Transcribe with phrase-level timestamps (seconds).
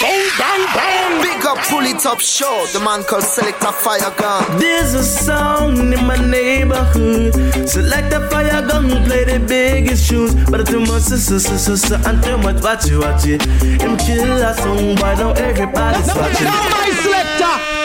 [0.00, 1.22] Bang, bang, bang.
[1.22, 2.66] Big up, pull top show.
[2.74, 4.58] The man called Selector Fire Gun.
[4.58, 7.32] There's a song in my neighborhood.
[7.66, 10.34] Select a fire gun, play the biggest tunes.
[10.50, 13.42] But too much, so, so, so, so, so, and too much, watch it, watch it.
[13.80, 16.44] Him kill a oh, song, why don't everybody's watching?
[16.44, 17.75] Now my selector.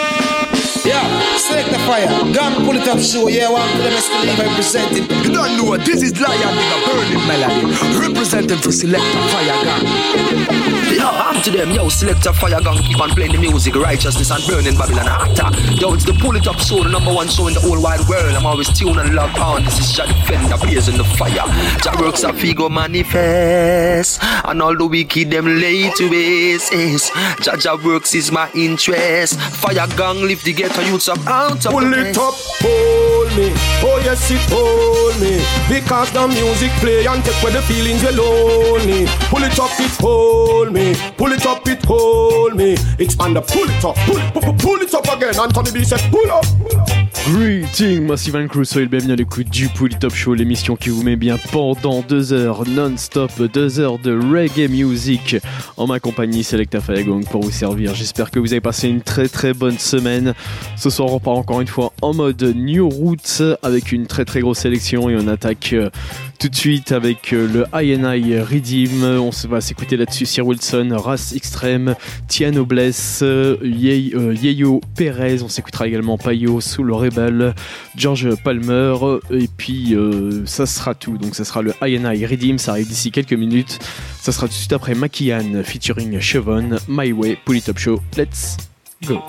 [0.84, 2.08] Yeah, select the fire.
[2.34, 3.28] Gun pull it up show.
[3.28, 5.04] Yeah, one for them escalate representing.
[5.24, 7.66] You don't know what this is Lion with a burning melody.
[8.00, 9.86] Representing for select Selector Fire Gang.
[10.92, 14.32] Yo, I'm to them, yo, select Selector Fire Gang, keep on playing the music, righteousness
[14.32, 15.50] and burning Babylon actor.
[15.76, 18.02] Yo, it's the pull it up show, the number one show in the whole wide
[18.10, 18.34] world.
[18.36, 19.64] I'm always tuned and locked on.
[19.64, 21.46] This is Jah Defender, blazing the fire.
[21.82, 26.74] Jah works a figo manifest, and all the wicked them lay to waste.
[27.42, 29.40] Jah Jah works is my interest.
[29.40, 33.52] Fire Gang lift the ghetto youths up out of Pull it up, hold me.
[33.84, 35.44] Oh yes, it hold me.
[35.68, 39.06] Because the music play and take away the feelings you're lonely.
[39.30, 40.96] Pull it up, it hold me.
[41.18, 42.76] Pull it up, it hold me.
[43.00, 45.38] It's on the pull it up, pull, pull, pull it up again.
[45.40, 46.46] Anthony B said, pull up.
[47.26, 50.90] Greeting, Massive and Crew, soyez le bienvenu à l'écoute du Pouli Top Show, l'émission qui
[50.90, 55.38] vous met bien pendant deux heures non-stop, deux heures de reggae music
[55.78, 57.94] en ma compagnie Selecta Fayagong pour vous servir.
[57.94, 60.34] J'espère que vous avez passé une très très bonne semaine.
[60.76, 64.42] Ce soir, on repart encore une fois en mode New Roots avec une très très
[64.42, 65.90] grosse sélection et on attaque euh,
[66.40, 69.04] tout de suite avec euh, le INI Redeem.
[69.04, 71.96] On va s'écouter là-dessus Sir Wilson, Race Extreme,
[72.28, 75.42] Tiano Bless, euh, Ye- Yeyo Perez.
[75.44, 77.54] On s'écoutera également Payo, sous le Rebel,
[77.96, 78.96] George Palmer.
[79.32, 79.96] Et puis
[80.46, 81.18] ça sera tout.
[81.18, 82.58] Donc ça sera le INI Redeem.
[82.58, 83.80] Ça arrive d'ici quelques minutes.
[84.22, 88.02] Ça sera tout de suite après Makian featuring Chevon, My Way, Poly Top Show.
[88.18, 88.58] Let's
[89.08, 89.20] go.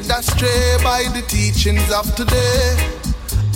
[0.00, 2.76] Led astray by the teachings of today.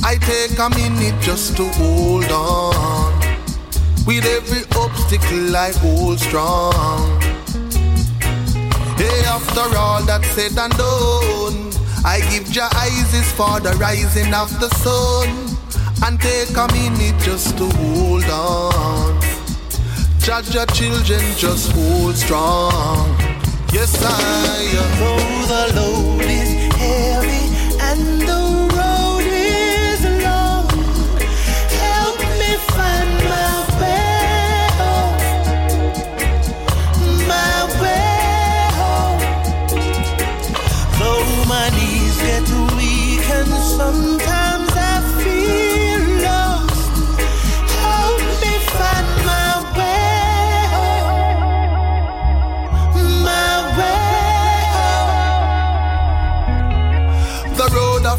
[0.04, 3.12] I take a minute just to hold on.
[4.06, 7.20] With every obstacle, I hold strong.
[8.96, 11.70] Hey, after all that's said and done,
[12.04, 15.28] I give your eyes for the rising of the sun.
[16.04, 19.20] And take a minute just to hold on.
[20.18, 23.32] Judge your children, just hold strong.
[23.72, 26.21] Yes, I uh, Though the load is heavy
[27.92, 28.61] and the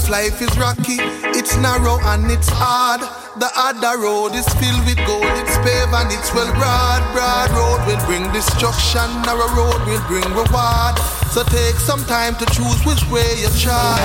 [0.03, 0.97] Of life is rocky,
[1.38, 3.02] it's narrow and it's hard.
[3.40, 7.02] The other road is filled with gold, it's paved and it's well broad.
[7.14, 11.00] Broad road will bring destruction, narrow road will bring reward.
[11.31, 14.02] So take some time to choose which way you chart.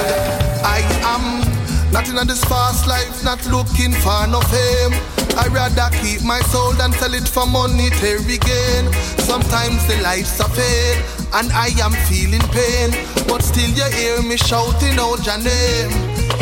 [0.63, 1.58] I am
[1.93, 4.93] not on this fast life, not looking for no fame.
[5.37, 8.93] I rather keep my soul than sell it for monetary gain.
[9.22, 10.99] Sometimes the lights are fade
[11.34, 12.91] and I am feeling pain,
[13.28, 15.91] but still you hear me shouting out your name.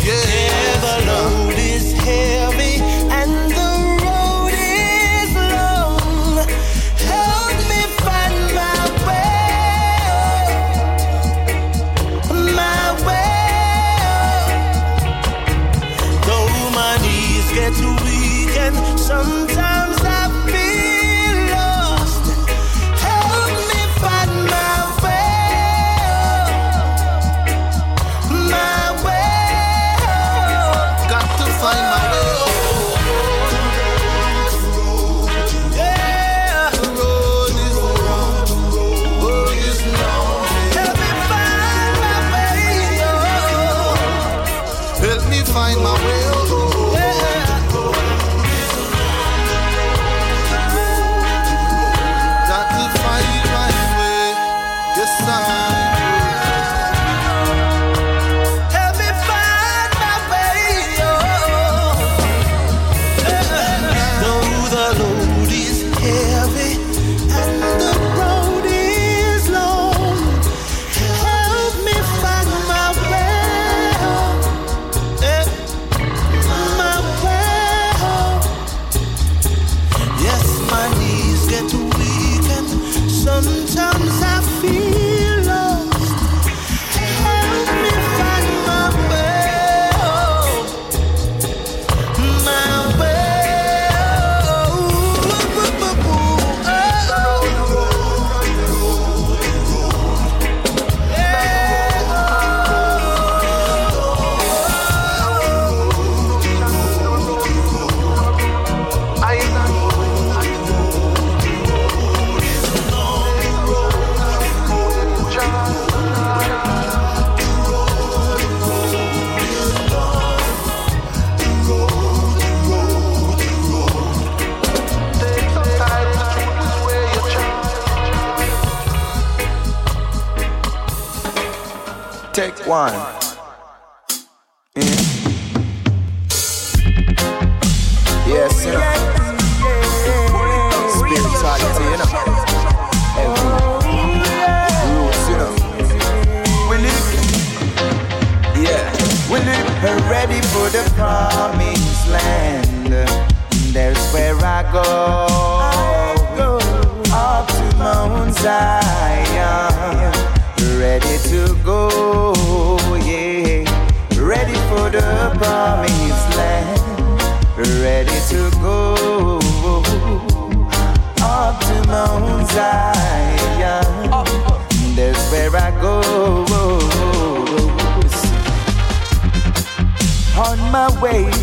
[0.03, 2.81] Yeah, the load is heavy
[3.11, 3.46] and
[17.57, 17.73] get
[18.05, 19.76] weak and sometimes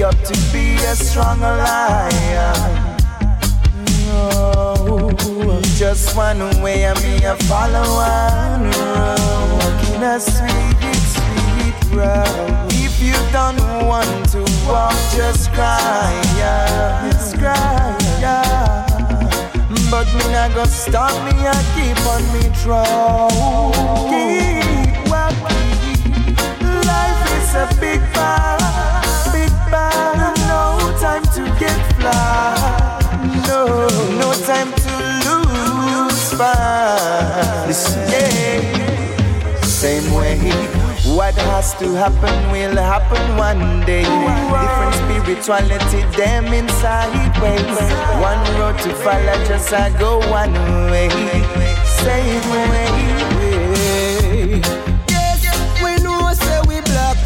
[0.03, 2.97] up to be a strong lion.
[4.07, 5.11] No,
[5.77, 8.59] just one way and me a follower.
[9.59, 12.67] Walking a sweet, sweet road.
[12.71, 18.85] If you don't want to walk, just cry, yeah, just cry, yeah.
[19.89, 23.29] But me not go stop me, I keep on me draw.
[24.11, 26.35] Keep walking.
[26.91, 28.62] Life is a big fight.
[32.03, 32.99] fly.
[33.47, 33.87] No,
[34.19, 34.93] no time to
[35.25, 36.33] lose.
[36.33, 37.67] Fine.
[37.67, 39.61] Listen, yeah.
[39.63, 40.37] Same way.
[41.15, 44.03] What has to happen will happen one day.
[44.03, 47.79] Different spirituality, them inside ways.
[48.29, 50.53] One road to follow, just I go one
[50.91, 51.09] way.
[52.03, 52.89] Same way.
[55.09, 55.43] Yes,
[55.83, 57.17] We know say we black,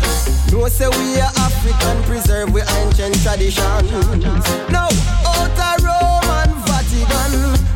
[0.51, 1.36] know say we are
[1.67, 3.91] we can preserve we ancient traditions.
[4.71, 4.87] Now,
[5.27, 7.33] outer Rome and Vatican,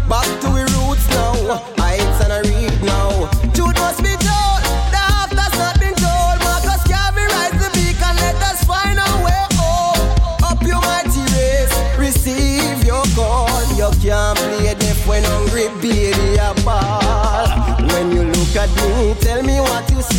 [0.08, 1.36] back to we roots now.
[1.76, 3.28] Heights and a read now.
[3.52, 4.60] Jude must be told,
[4.96, 6.40] the half that's not been told.
[6.40, 10.08] Marcus Garvey rise the beacon, let us find our way home.
[10.48, 13.52] Up your mighty race, receive your call.
[13.76, 17.44] You can't play deaf when hungry, baby, a ball.
[17.92, 20.11] When you look at me, tell me what you see.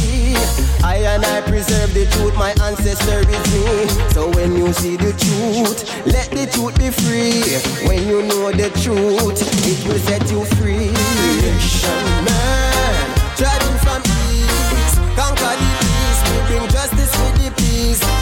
[0.84, 3.88] I and I preserve the truth, my ancestor is me.
[4.10, 7.42] So when you see the truth, let the truth be free.
[7.86, 10.90] When you know the truth, it will set you free.
[10.90, 14.02] Nation man, driving from
[14.34, 18.21] east, conquer the peace, bring justice with the peace.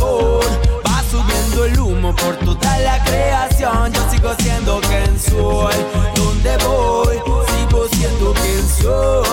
[0.00, 3.92] Va subiendo el humo por toda la creación.
[3.92, 5.74] Yo sigo siendo quien soy.
[6.14, 9.28] Donde voy, sigo siendo quien soy.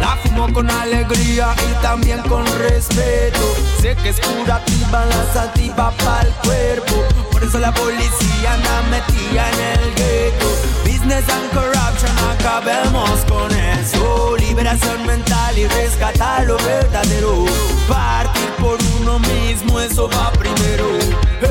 [0.00, 3.54] La fumo con alegría y también con respeto.
[3.82, 4.63] Sé que es pura
[4.94, 6.96] balanza ti pa'l cuerpo.
[7.32, 10.46] Por eso la policía anda metida en el gueto.
[10.84, 14.36] Business and corruption, acabemos con eso.
[14.38, 17.44] Liberación mental y rescatar lo verdadero.
[17.88, 20.86] Partir por uno mismo, eso va primero.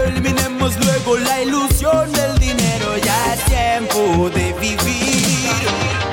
[0.06, 2.98] Eliminemos luego la ilusión del dinero.
[3.08, 6.13] Ya es tiempo de vivir.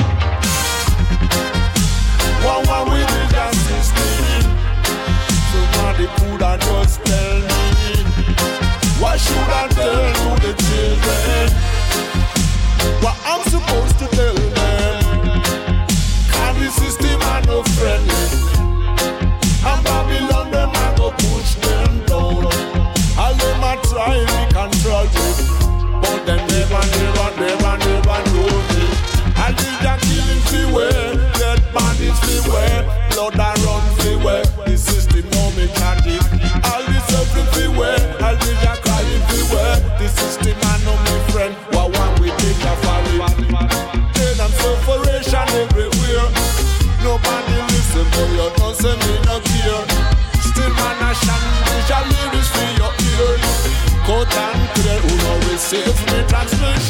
[6.16, 8.04] could have just tell me?
[9.00, 11.46] What should I tell to the children?
[13.02, 14.19] What I'm supposed to do?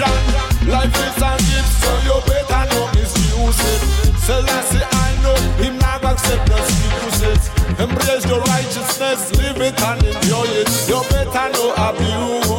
[0.01, 0.69] addiction.
[0.69, 3.81] Life is a gift, so you better not misuse it.
[4.19, 7.51] Selassie, I know him not accept no excuses.
[7.79, 10.69] Embrace your righteousness, live it and enjoy it.
[10.89, 12.50] You better not abuse.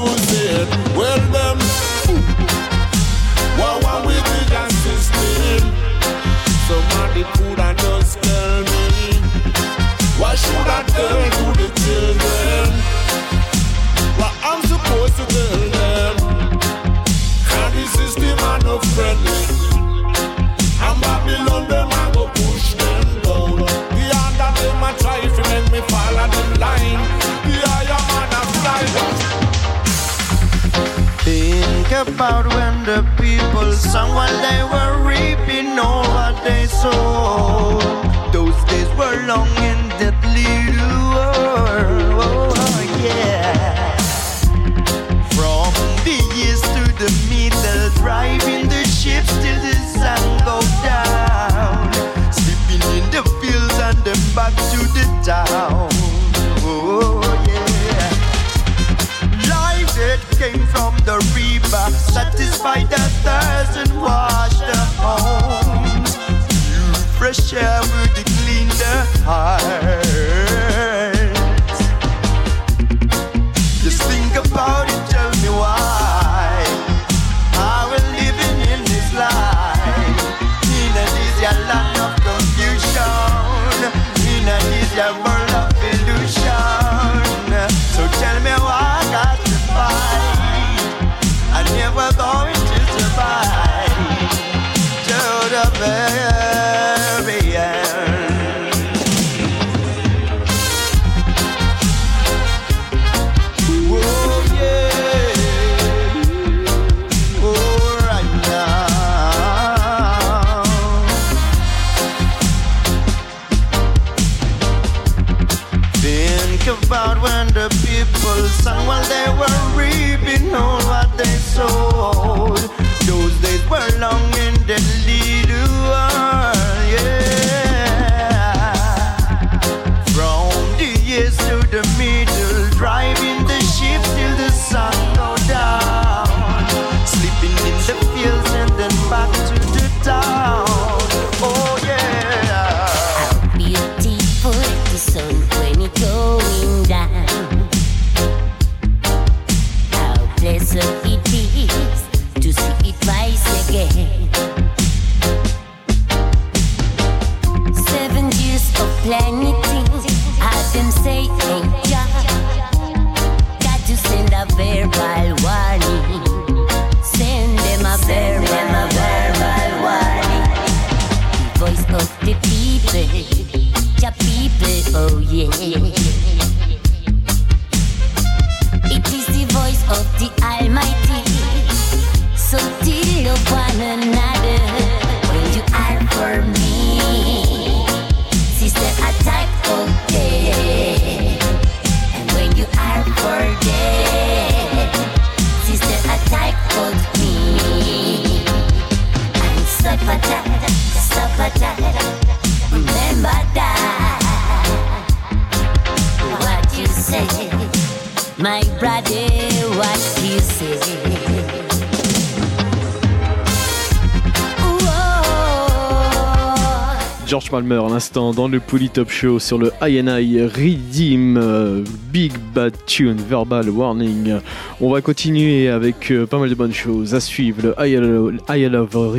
[217.61, 223.17] Palmer à l'instant dans le Polytop Show sur le INI Redeem euh, Big Bad Tune
[223.17, 224.39] Verbal Warning.
[224.83, 227.61] On va continuer avec euh, pas mal de bonnes choses à suivre.
[227.61, 229.15] Le I Love.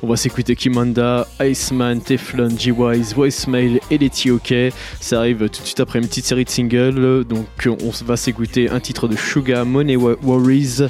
[0.00, 4.54] On va s'écouter Kimanda, Iceman, Teflon, G-Wise, Voicemail et Letty OK.
[5.00, 7.24] Ça arrive tout de suite après une petite série de singles.
[7.24, 10.82] Donc on va s'écouter un titre de Suga, Money Worries.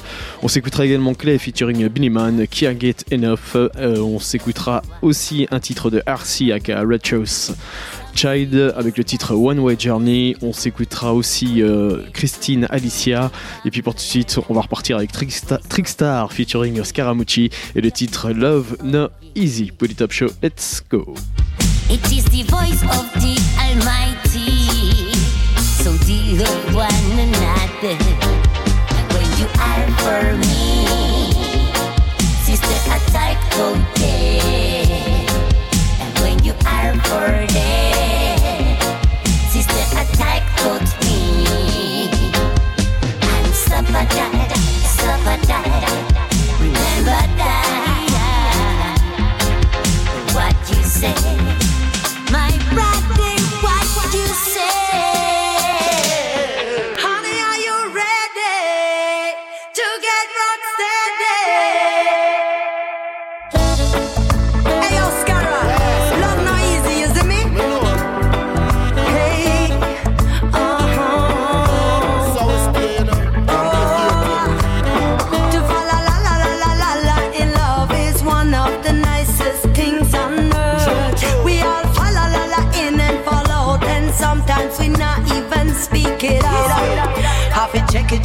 [0.43, 3.57] On s'écoutera également Clay featuring Billy Man, Can't Get Enough.
[3.57, 7.01] Euh, on s'écoutera aussi un titre de RC aka Red
[8.17, 10.37] Child avec le titre One Way Journey.
[10.41, 13.31] On s'écoutera aussi euh, Christine Alicia.
[13.67, 17.91] Et puis pour tout de suite, on va repartir avec Trickstar, featuring Scaramucci et le
[17.91, 19.71] titre Love No Easy.
[19.71, 21.15] Polytop Show, let's go.
[21.91, 25.13] It is the voice of the Almighty.
[25.59, 27.97] So deal of one another.
[29.13, 30.87] When you are for me,
[32.45, 35.27] sister, a tight okay.
[36.01, 37.96] And when you are for them,
[46.59, 48.99] Remember that.
[50.35, 51.66] What you say.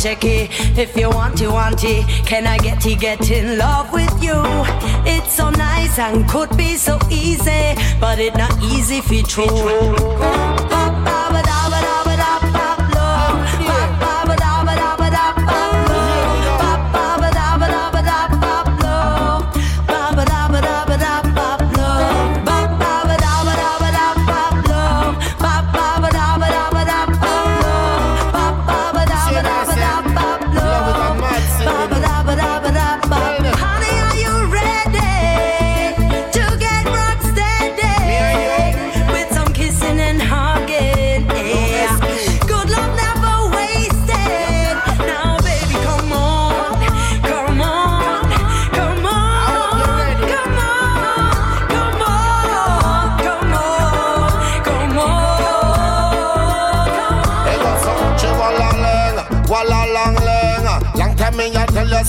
[0.02, 0.78] To check it, check it.
[0.78, 2.06] If you want to, want it.
[2.26, 4.42] Can I get to get in love with you?
[5.06, 11.11] It's so nice and could be so easy, but it not easy if you true.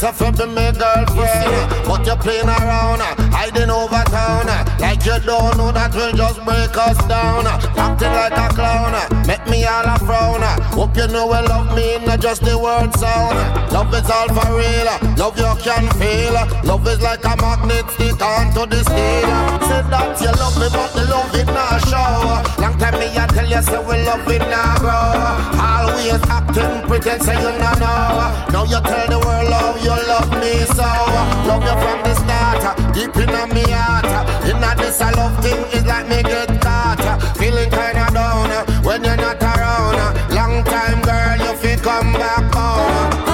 [0.03, 3.22] Yourself you be my girlfriend, but you're playing around,
[3.53, 4.47] hiding over town,
[4.81, 7.47] like you don't know that will just break us down.
[7.77, 8.93] Acting like a clown,
[9.27, 10.43] make me all a frown.
[10.73, 13.37] Hope you know you love me, not just the word sound.
[13.73, 16.35] Love is all for real, love you can feel.
[16.65, 19.29] Love is like a magnet stick onto the steel.
[19.69, 22.63] Say that you love me, but the love it not show.
[22.63, 25.61] Long time me I tell you, say we love it not grow.
[25.61, 28.53] Always acting pretend, say you not know.
[28.53, 30.89] Now you tell the world love you love me so.
[31.49, 34.05] Love you from the start, uh, deep in me heart.
[34.05, 34.49] Uh.
[34.49, 37.01] In a this a love thing is like me get caught.
[37.01, 37.19] Uh.
[37.35, 38.51] Feeling kinda down
[38.85, 39.99] when you're not around.
[40.35, 43.32] Long time girl, you feel come back home.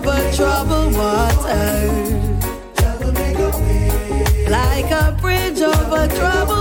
[0.00, 1.88] Over troubled water.
[4.48, 6.60] Like a bridge over troubled.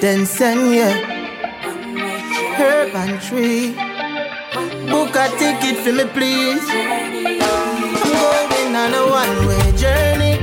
[0.00, 0.82] Then send you
[2.58, 3.83] herb and tree.
[5.24, 6.60] A ticket for me, please.
[6.68, 10.36] I'm going on a one-way journey.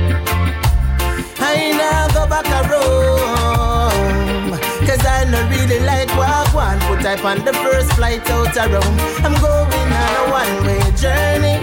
[1.38, 4.50] I now go back a roam.
[4.84, 6.80] Cause I don't really like walk one.
[6.80, 8.98] Put type on the first flight out of Rome.
[9.22, 11.62] I'm going on a one-way journey.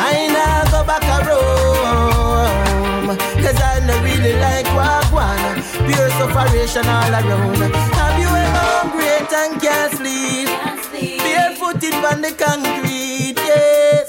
[0.00, 3.18] I now go back a roam.
[3.44, 5.60] Cause I don't really like walk one.
[5.84, 7.60] Pure sufferation all around.
[8.00, 10.75] Have you ever hungry and can't sleep?
[11.66, 14.06] Barefooted on the concrete, yes.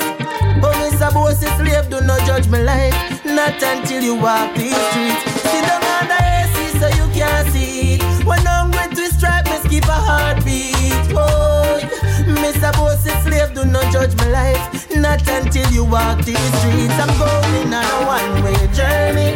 [0.61, 1.11] Oh, Mr.
[1.11, 3.25] Boss, slave, do not judge my life.
[3.25, 5.23] Not until you walk these streets.
[5.41, 8.25] Sit down under AC so you can see it.
[8.25, 11.17] When hungry twist stripe, me skip a heartbeat.
[11.17, 11.79] Oh,
[12.27, 12.71] Mr.
[12.73, 14.95] Boss, slave, do not judge my life.
[14.95, 16.93] Not until you walk these streets.
[16.93, 19.33] I'm going on a one-way journey.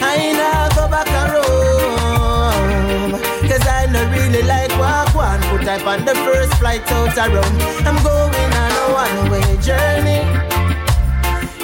[0.00, 1.61] I now go back a roam.
[5.78, 7.58] Type on the first flight out of Rome.
[7.88, 10.20] I'm going on a one-way journey.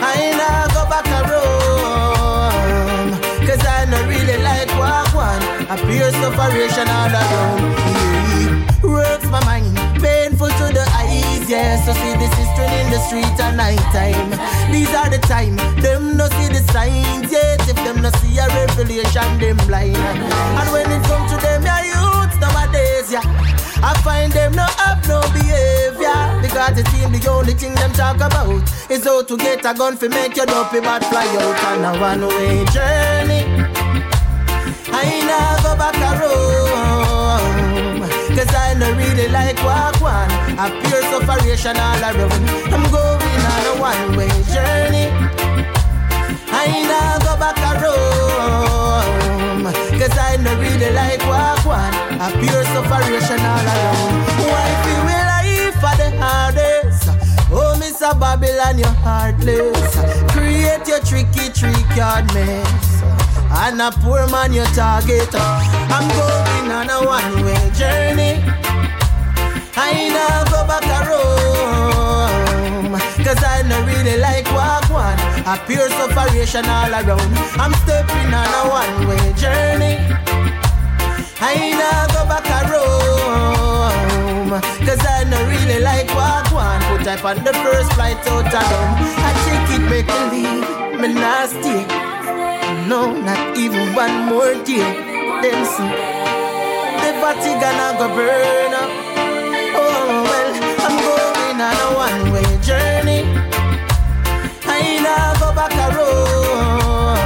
[0.01, 3.09] I now go back a roam.
[3.47, 5.42] Cause I don't really like walk one.
[5.68, 7.61] A pure sufferation all around.
[7.92, 8.97] Yeah.
[8.97, 11.44] Works my mind, painful to the eyes.
[11.51, 14.31] Yeah, so see the sister in the street at night time.
[14.73, 17.61] These are the time, them no see the signs yet.
[17.68, 19.97] If them no see a revelation, them blind.
[19.97, 22.17] And when it comes to them, yeah, youths
[23.11, 23.23] yeah.
[23.83, 26.40] I find them no up, no behavior.
[26.42, 29.97] Because it seems the only thing them talk about is how to get a gun
[29.97, 33.44] for make your dopey but fly out on a one-way journey.
[34.90, 38.01] I now go back a roam
[38.37, 42.33] Cause I don't really like walk one A pure sufferation all around
[42.73, 45.07] I'm going on a one-way journey
[46.51, 48.88] I now go back a
[50.09, 51.92] Yes, I no really like walk one.
[52.16, 54.25] A pure separation all alone.
[54.49, 54.68] Why
[55.05, 57.05] we life for the hardest?
[57.53, 59.97] Oh, Miss Babylon, you're heartless.
[60.33, 62.01] Create your tricky, tricky
[62.33, 63.03] mess.
[63.53, 65.29] And a poor man, your target.
[65.35, 68.40] I'm going on a one-way journey.
[69.77, 70.14] I ain't
[70.51, 74.47] go back room Cause I don't really like
[75.46, 77.33] a pure separation all around.
[77.59, 79.96] I'm stepping on a one-way journey.
[81.40, 82.98] I ain't not go back a.
[84.88, 86.81] Cause I no really like what one.
[86.88, 88.88] Put up on the first flight out of them.
[89.20, 91.85] I take it, make believe, me nasty.
[92.88, 94.81] No, not even one more day.
[95.42, 95.92] Them see.
[97.03, 98.90] The Vatican gonna go burn up.
[99.77, 100.51] Oh well,
[100.85, 102.47] I'm going on a one way
[105.09, 107.18] nah go back around.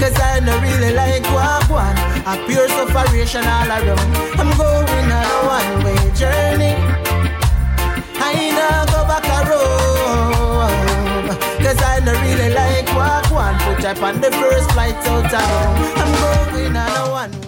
[0.00, 1.94] Cause I no really like wagwan.
[2.30, 4.10] A pure separation all around.
[4.40, 6.74] I'm going on a one way journey.
[8.28, 10.74] I nah go back around.
[11.64, 13.54] Cause I no really like wagwan.
[13.64, 15.76] Put up on the first flight out of home.
[16.02, 17.34] I'm going on a one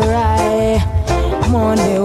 [0.00, 0.78] cry
[1.48, 1.95] morning.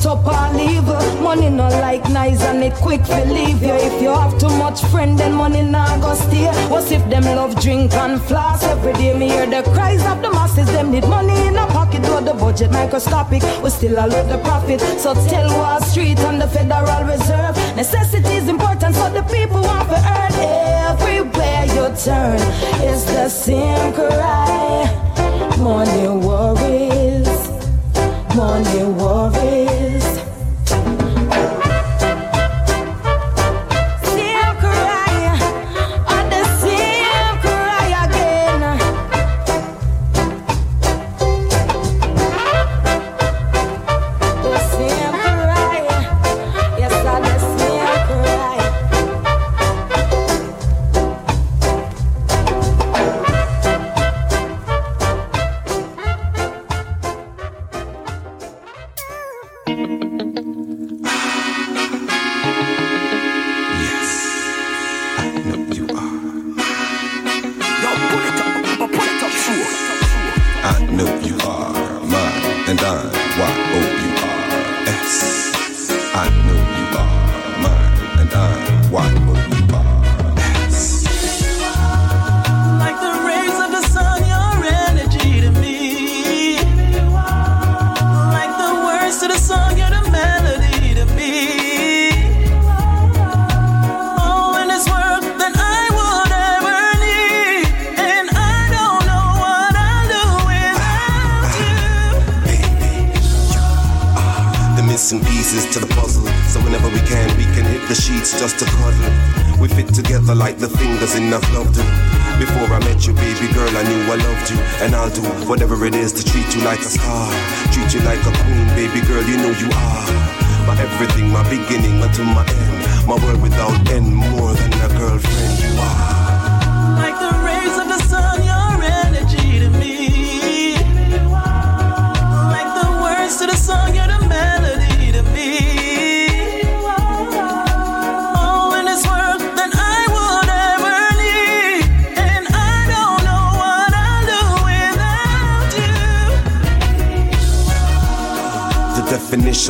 [0.00, 1.20] Top up all evil.
[1.20, 3.74] Money not like nice and it quick to leave you.
[3.74, 6.46] If you have too much friend, then money not go stay.
[6.70, 9.12] What's if them love drink and floss every day?
[9.18, 10.66] Me hear the cries of the masses.
[10.72, 13.42] Them need money in a pocket, though the budget microscopic.
[13.62, 14.80] We still allow the profit.
[14.98, 17.56] So tell Wall Street and the Federal Reserve.
[17.76, 20.32] Necessity is important, so the people want to earn
[20.88, 22.40] everywhere you turn.
[22.88, 24.88] It's the same cry.
[25.58, 27.28] Money worries,
[28.34, 29.79] money worries.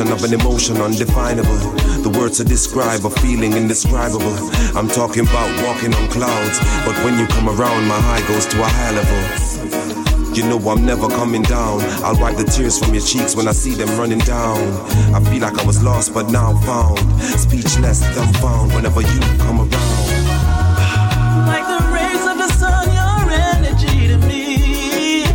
[0.01, 1.57] expression of an emotion undefinable.
[2.01, 4.35] The words to describe a feeling indescribable.
[4.75, 8.61] I'm talking about walking on clouds, but when you come around, my high goes to
[8.61, 10.35] a high level.
[10.35, 11.81] You know I'm never coming down.
[12.03, 14.57] I'll wipe the tears from your cheeks when I see them running down.
[15.13, 16.99] I feel like I was lost, but now I'm found.
[17.21, 20.07] Speechless, dumbfound whenever you come around.
[21.51, 25.25] Like the rays of the sun, your energy to me.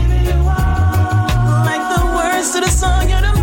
[1.68, 3.35] Like the words to the song, you're the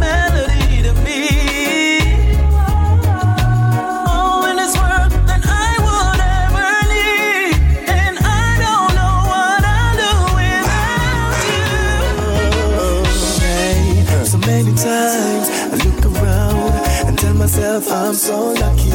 [17.93, 18.89] I'm so lucky.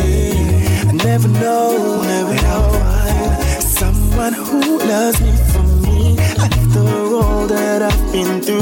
[0.89, 6.81] I never know, never know someone who loves me for me after
[7.15, 8.59] all that I've been through.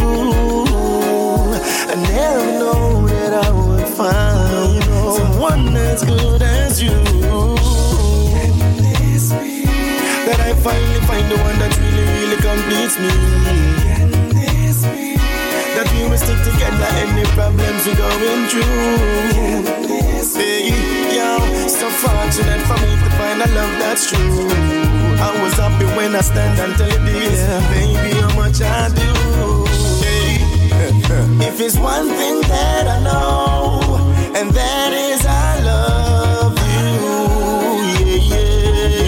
[1.89, 4.85] I never know that I would find
[5.17, 6.91] someone as good as you.
[10.27, 13.13] That I finally find the one that really, really completes me.
[15.77, 19.86] That we will stick together any problems we're going through.
[20.17, 20.73] Hey,
[21.15, 21.39] yo,
[21.69, 24.49] so fortunate for me to find a love that's true.
[25.21, 27.41] I was happy when I stand and tell you this,
[27.71, 29.13] baby, how much I do.
[30.03, 30.41] Hey,
[31.47, 33.81] if it's one thing that I know,
[34.35, 36.97] and that is I love you.
[38.33, 38.49] Yeah,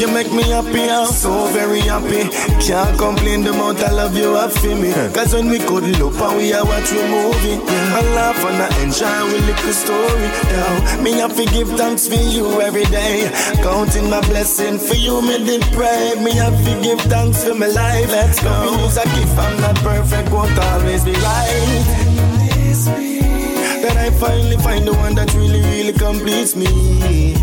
[0.04, 2.28] you make me happy, I'm so very happy.
[2.60, 4.92] Can't complain the amount I love you have for me.
[5.14, 7.58] Cause when we cuddle up and we are watch a movie,
[7.98, 10.28] I laugh and I enjoy with little story.
[10.52, 13.32] Now, me have to give thanks for you every day.
[13.64, 16.16] Counting my blessing for you, me did pray.
[16.20, 18.12] Me have to give thanks for my life.
[18.12, 18.52] Let's go.
[18.84, 21.84] Use a gift, I'm not perfect, won't always be right.
[23.84, 27.34] That I finally find the one that really, really completes me.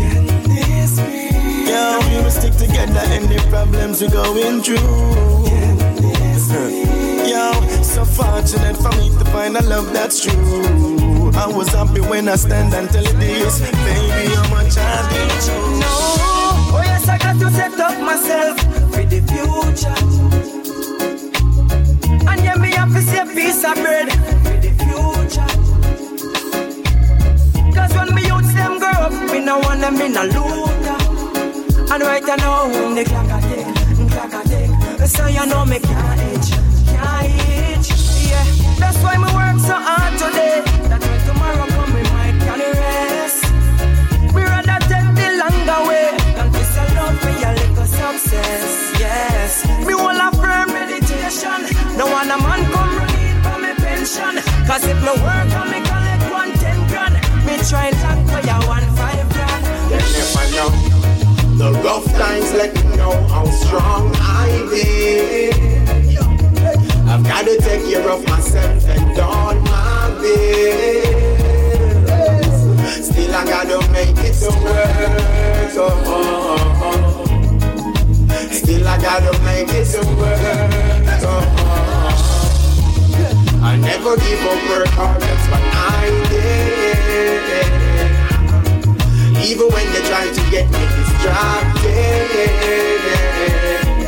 [1.71, 4.77] Yeah, we will stick together any problems we're going through.
[7.31, 7.51] Yo,
[7.81, 11.31] so fortunate for me to find a love that's true.
[11.33, 15.43] I was happy when I stand and tell you this, baby, how much I need
[15.47, 15.59] you.
[15.79, 15.87] No,
[16.75, 18.59] oh yes, I got to set up myself
[18.91, 19.99] for the future.
[22.29, 24.11] And yeah, me have to see a piece of bread
[24.43, 25.51] for the future.
[27.73, 30.80] Cause when me youths them grow up, me no want them in a looter.
[31.91, 33.67] And right now, the clock a tick,
[34.11, 35.07] clock a tick.
[35.09, 36.51] So you know me can't itch,
[36.87, 37.91] can't itch.
[38.31, 38.45] Yeah,
[38.79, 40.63] that's why me work so hard today.
[40.87, 43.43] That when tomorrow come, me might can rest.
[44.33, 48.95] Me rather take the longer way than to sell out for your little success.
[48.97, 51.59] Yes, me will have firm meditation.
[51.99, 54.39] No one a man come running for me pension.
[54.63, 58.50] Cause if me work and me collect one ten grand, me try lock for your
[61.83, 65.51] rough times let me know how strong I be.
[67.09, 71.41] I've got to take care of myself and all my bills.
[73.07, 75.21] Still I gotta make it to work.
[75.77, 77.25] Oh, oh, oh.
[78.51, 80.91] Still I gotta make it to work.
[83.63, 86.71] I never give up work hard, that's what I did.
[89.49, 92.29] Even when they try to get me distracted,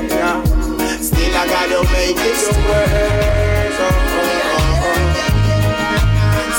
[0.10, 0.44] yeah.
[0.98, 3.78] still I gotta make it to work.
[3.80, 4.30] Oh, oh,
[4.88, 5.00] oh.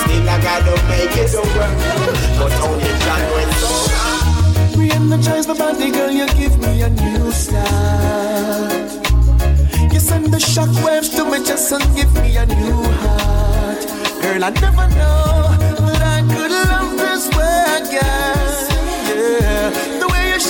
[0.01, 1.79] Still I gotta make it to work,
[2.39, 8.91] but only John went so Re-energize my body, girl, you give me a new start.
[9.93, 13.87] You send the shockwaves to me just and give me a new heart.
[14.23, 18.54] Girl, I never know that I could love this way again.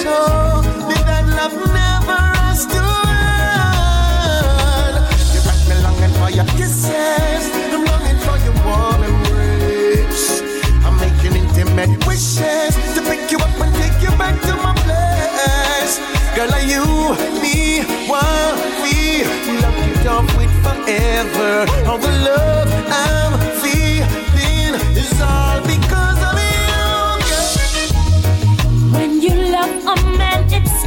[0.04, 2.82] Show me that love never has to
[3.24, 4.94] end.
[5.32, 7.44] You got me longing for your kisses.
[7.72, 10.44] I'm longing for your warm embrace.
[10.84, 15.94] I'm making intimate wishes to pick you up and take you back to my place.
[16.36, 16.84] Girl, are you,
[17.40, 19.24] me, one, we
[19.64, 21.52] love you off with forever.
[21.88, 23.32] All the love I'm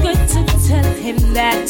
[0.01, 1.67] good to tell him that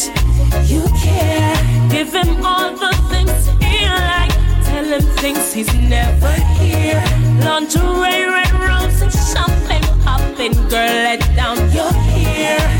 [0.65, 1.55] you care.
[1.89, 4.33] Give him all the things he like.
[4.63, 7.01] Tell him things he's never hear.
[7.43, 10.53] Lingerie, red roses, champagne popping.
[10.69, 12.76] Girl, let down your hair.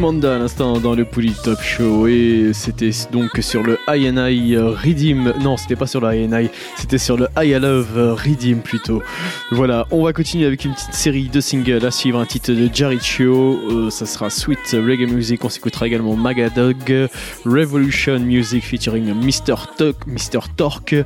[0.00, 5.34] Kimanda à l'instant dans le Pouli Top Show et c'était donc sur le INI Redeem.
[5.42, 6.48] Non, c'était pas sur le INI,
[6.78, 9.02] c'était sur le I Love Redeem plutôt.
[9.50, 12.70] Voilà, on va continuer avec une petite série de singles à suivre, un titre de
[12.72, 17.08] Jaricho, euh, ça sera Sweet Reggae Music, on s'écoutera également Magadog,
[17.44, 19.56] Revolution Music featuring Mr.
[19.76, 20.40] Tuck, Mr.
[20.56, 20.96] Torque,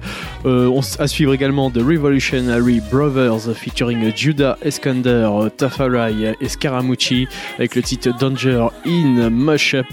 [0.47, 7.27] euh, on à suivre également The Revolutionary Brothers featuring Judah Eskander, Tafarai et Scaramucci
[7.59, 9.87] avec le titre Danger in Mashup.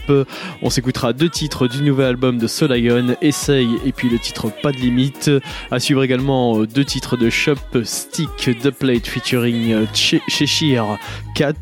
[0.62, 4.72] On s'écoutera deux titres du nouvel album de Solion, Essaye et puis le titre Pas
[4.72, 5.30] de limite.
[5.72, 8.30] À suivre également euh, deux titres de Shop Stick
[8.62, 10.98] The Plate featuring euh, Che- Cheshire
[11.36, 11.54] Cat.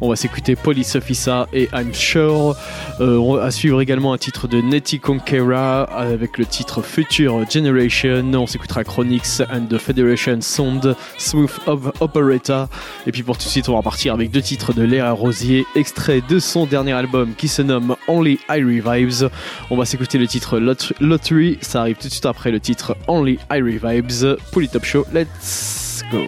[0.00, 2.56] On va s'écouter Police Officer et I'm Sure.
[3.00, 8.22] Euh, à suivre également un titre de Nettie Conquera avec le titre Future Generation.
[8.34, 12.68] On s'écoutera Chronix and the Federation Sound, Smooth Op- Operator.
[13.06, 15.64] Et puis pour tout de suite, on va repartir avec deux titres de Léa Rosier,
[15.76, 19.30] extrait de son dernier album qui se nomme Only I Revives.
[19.70, 21.58] On va s'écouter le titre Lot- Lottery.
[21.60, 24.36] Ça arrive tout de suite après le titre Only I Revives.
[24.50, 26.20] Pour les Top Show, let's go.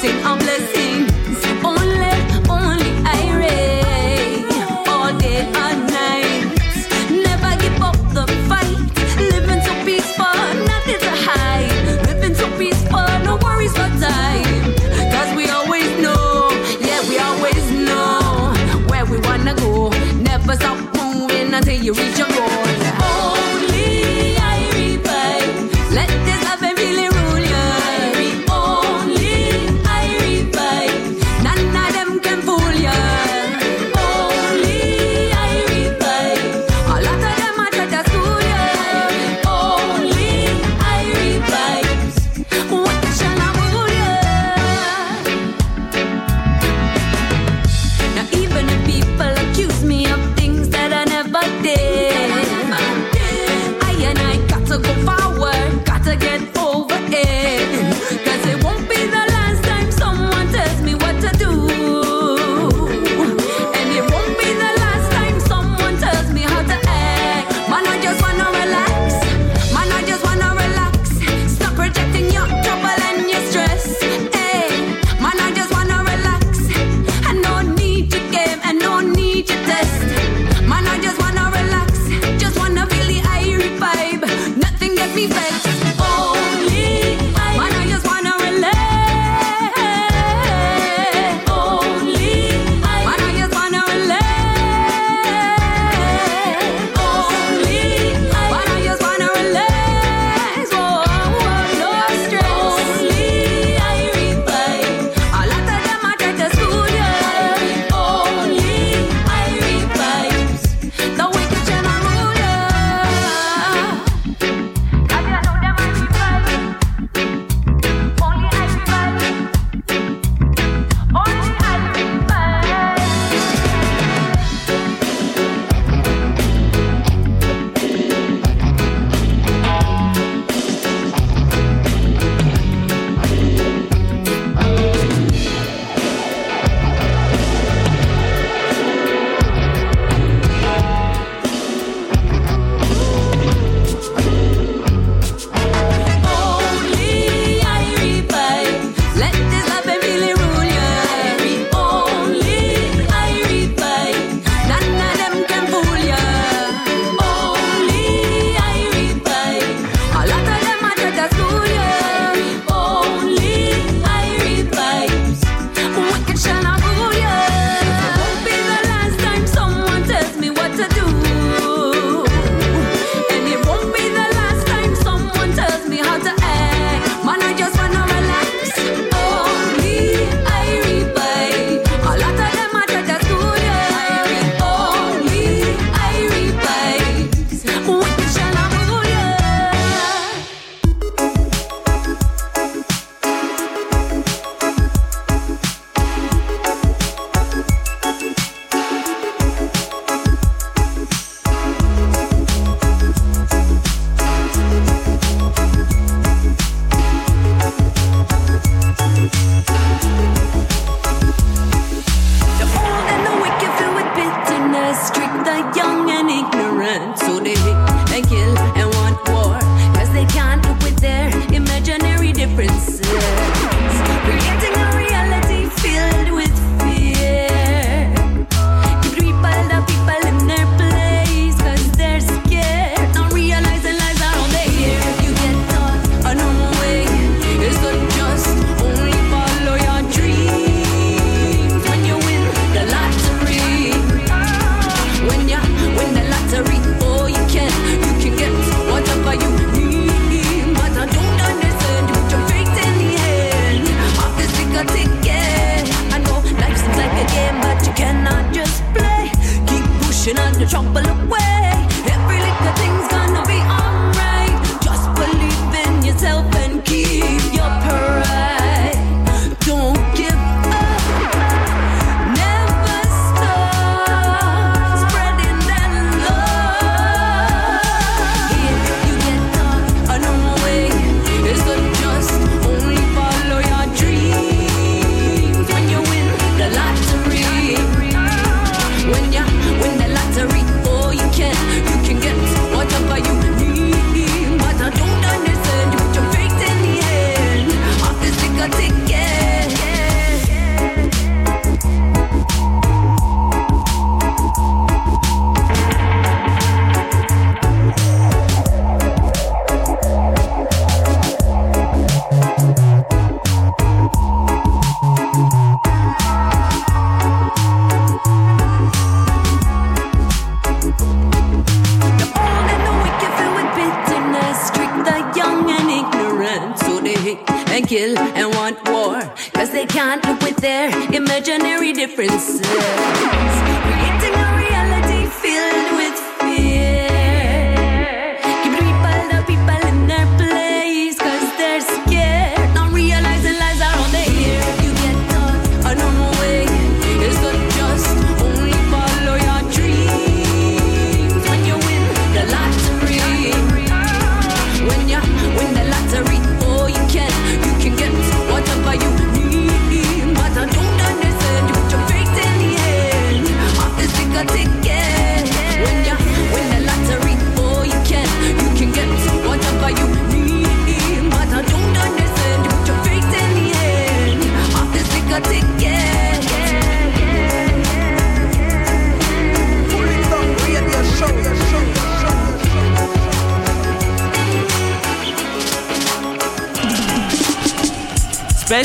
[0.00, 1.10] Counting our blessings.
[1.64, 2.14] Only,
[2.48, 4.44] only I reign.
[4.88, 6.44] All day, all night.
[7.10, 8.76] Never give up the fight.
[9.18, 10.24] Living so peaceful,
[10.70, 12.06] nothing to hide.
[12.06, 14.74] Living so peaceful, no worries for time.
[15.12, 18.54] Cause we always know, yeah, we always know
[18.88, 19.90] where we wanna go.
[20.20, 22.39] Never stop moving until you reach your goal.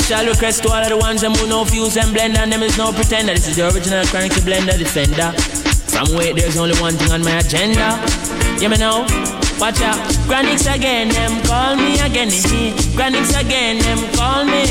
[0.06, 2.62] Special request to all of the ones them who know fuse and blend and them
[2.62, 3.34] is no pretender.
[3.34, 5.34] This is the original chronic blender defender.
[5.90, 7.98] From wait, there's only one thing on my agenda.
[8.62, 9.02] You me know?
[9.58, 9.98] Watch out.
[10.30, 12.28] Chronixx again, them call me again.
[12.94, 14.62] Chronixx again, them call me.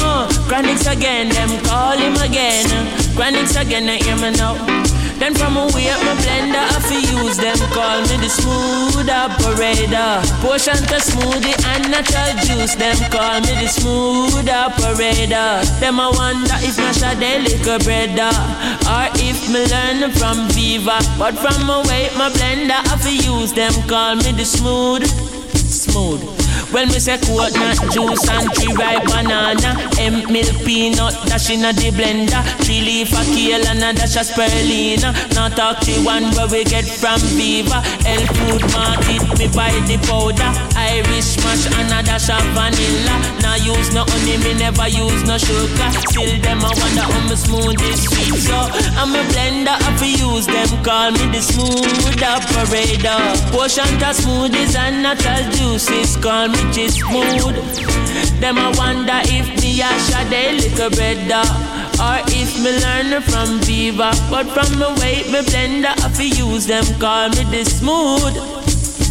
[0.00, 2.64] Uh, Chronixx again, them call him again.
[3.12, 4.87] Chronixx again, I hear me now.
[5.28, 7.58] Then from away up my blender, I fi use them.
[7.76, 10.24] Call me the smooth operator.
[10.40, 12.74] Potion to smoothie and natural juice.
[12.76, 15.60] Them call me the smooth operator.
[15.80, 18.32] Them I wonder if my shade liquor brother,
[18.88, 20.96] or if me learn from Viva.
[21.18, 23.74] But from away my blender, I fi use them.
[23.86, 25.04] Call me the smooth,
[25.54, 26.37] smooth.
[26.72, 29.72] Well, me say coconut juice and three ripe banana.
[29.96, 32.44] Hemp milk peanut dash in a the blender.
[32.64, 35.12] Three leaf a kale and a dash of spirulina.
[35.34, 37.80] Now talk to one where we get from Viva.
[38.04, 43.14] Health food market, me buy the powder Irish mash and a dash of vanilla.
[43.44, 45.90] Now use no honey, me never use no sugar.
[46.08, 48.56] Still them I wonder how me smooth is sweet So.
[48.96, 53.20] I'm a blender, I fi use them Call me the smooth operator.
[53.52, 57.54] Potion to smoothies and natural juices Call me just smooth
[58.40, 61.44] Them I wonder if me a shade liquor better
[62.00, 64.10] Or if me learn from Viva.
[64.30, 68.57] But from the way me blender I fi use them Call me the smooth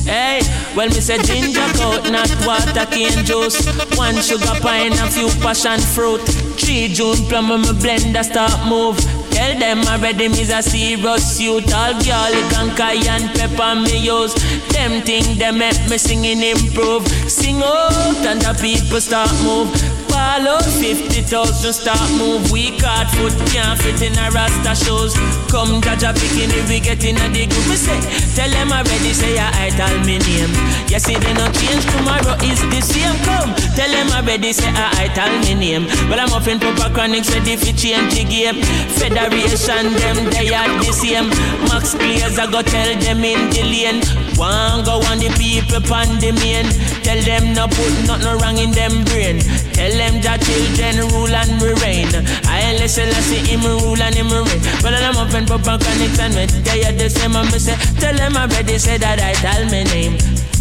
[0.07, 0.39] Hey,
[0.73, 3.59] well, me say ginger coconut water cane juice.
[3.97, 6.23] One sugar pine, a few passion fruit.
[6.55, 8.97] Three June plum my blender start move.
[9.31, 14.33] Tell them already me's a serious youth All garlic and cayenne pepper me use.
[14.71, 17.05] Them thing they make me singing improve.
[17.29, 19.96] Sing out and the people start move
[20.27, 21.23] Fall out 50,000
[21.71, 22.51] start move.
[22.51, 25.15] Weak hard foot can't fit in a rasta shoes.
[25.47, 27.47] Come Jaja picking if we get in a dig.
[27.71, 27.95] Me say,
[28.35, 30.51] tell them already say I tell me name.
[30.91, 33.15] You see they not change tomorrow is the same.
[33.23, 35.87] Come, tell them already say I tell me name.
[36.11, 38.59] But I'm up in proper chronics ready for change the game.
[38.99, 41.31] Federation them they are the same.
[41.71, 44.03] Max Players I go tell them in the lane.
[44.35, 46.67] One go on the people on the main.
[47.07, 49.39] Tell them no put nothing wrong in them brain.
[49.71, 52.09] Tell them that children rule and we reign
[52.45, 56.19] I listen, I see him rule and him reign But I'm up in proper chronics
[56.19, 59.33] and me they are the same And me say, tell them already say that I
[59.39, 60.17] tell me name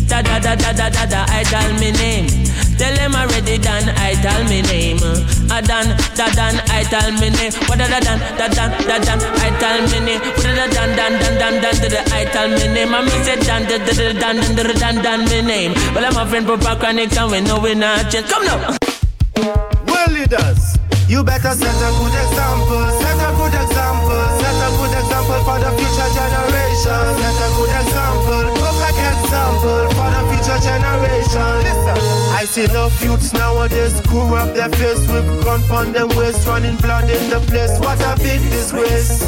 [0.09, 2.47] Da da da da da da da I tell me name
[2.77, 5.01] Tell them already done, I tell me name.
[5.49, 7.53] I done, da done, I tell me name.
[7.65, 10.21] What da da done, da done, da done, I tell me name.
[10.21, 12.95] What da done, done, done, done, done, da da, I tell me name.
[12.95, 15.73] I me say done, da done, done, done, done, done, me name.
[15.95, 18.29] Well, I'm a friend for chronic and we know we not change.
[18.29, 18.96] Come now.
[19.37, 20.79] Well, leaders,
[21.09, 22.85] you better set a good example.
[23.01, 24.25] Set a good example.
[24.41, 27.03] Set a good example for the future generation.
[27.21, 28.45] Set a good example.
[28.57, 31.53] Perfect example for the future generation.
[31.67, 31.99] Listen,
[32.33, 36.77] I see enough youths nowadays screw up their face with gun on them waist, running
[36.77, 37.79] blood in the place.
[37.81, 39.23] What a big disgrace!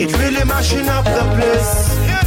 [0.00, 2.17] It really mashing up the place.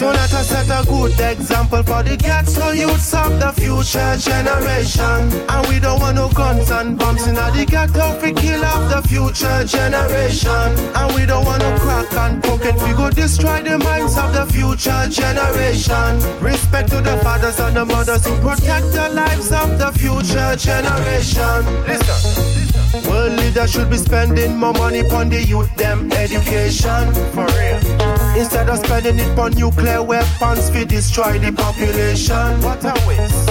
[0.00, 5.28] So let us set a good example for the ghetto youths of the future generation.
[5.48, 9.06] And we don't want no guns and bombs in the ghetto we kill off the
[9.06, 10.72] future generation.
[10.96, 14.46] And we don't want no crack and pocket we go destroy the minds of the
[14.46, 16.16] future generation.
[16.40, 21.60] Respect to the fathers and the mothers who protect the lives of the future generation.
[21.86, 22.60] Listen.
[23.08, 27.12] World leaders should be spending more money on the youth, them education.
[27.34, 28.29] For real.
[28.36, 32.60] Instead of spending it on nuclear weapons to destroy the population.
[32.62, 33.46] What a waste.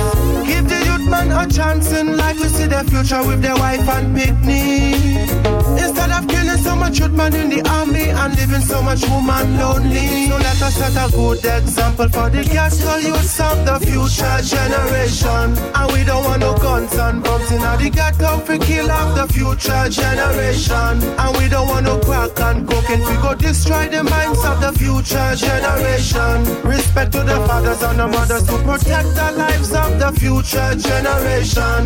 [0.48, 3.88] Give the youth man a chance in life to see their future with their wife
[3.88, 5.30] and picnic.
[5.78, 9.58] Instead of killing so much youth man in the army and living so much woman
[9.58, 10.28] lonely.
[10.28, 15.58] So let us set a good example for the ghetto youths of the future generation.
[15.76, 19.34] And we don't want no guns and bombs in the ghetto to kill off the
[19.34, 21.04] future generation.
[21.20, 24.69] And we don't want no crack and cocaine we go destroy the minds of the
[24.74, 26.44] future generation.
[26.64, 31.86] Respect to the fathers and the mothers to protect the lives of the future generation.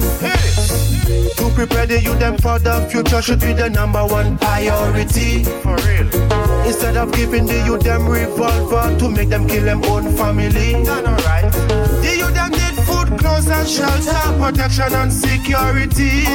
[1.37, 5.43] To prepare the youth them for the future should be the number one priority.
[5.43, 6.07] For real.
[6.65, 10.75] Instead of giving the youth them revolver to make them kill them own family.
[10.75, 11.51] Alright.
[12.03, 12.82] The youth them need
[13.17, 16.25] clothes and shelter, protection and security.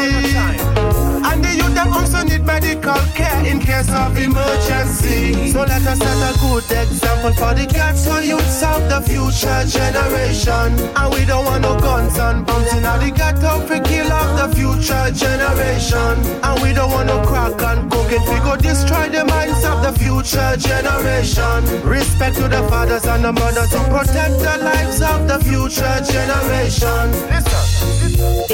[1.29, 5.51] And the youth them also need medical care in case of emergency.
[5.53, 10.79] So let us set a good example for the ghetto youths of the future generation.
[10.97, 14.57] And we don't want no guns and bombs in the ghetto to kill off the
[14.57, 16.15] future generation.
[16.43, 19.93] And we don't want no crack and cocaine we go destroy the minds of the
[19.99, 21.61] future generation.
[21.87, 26.68] Respect to the fathers and the mothers to protect the lives of the future generation.
[26.69, 27.15] Listen.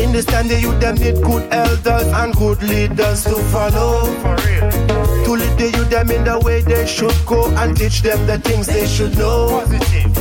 [0.00, 4.04] In this time, the youth them need good elders and good leaders to follow.
[4.22, 4.70] For real.
[5.24, 8.38] To lead the youth them in the way they should go and teach them the
[8.38, 9.48] things they should know.
[9.66, 10.13] Positive.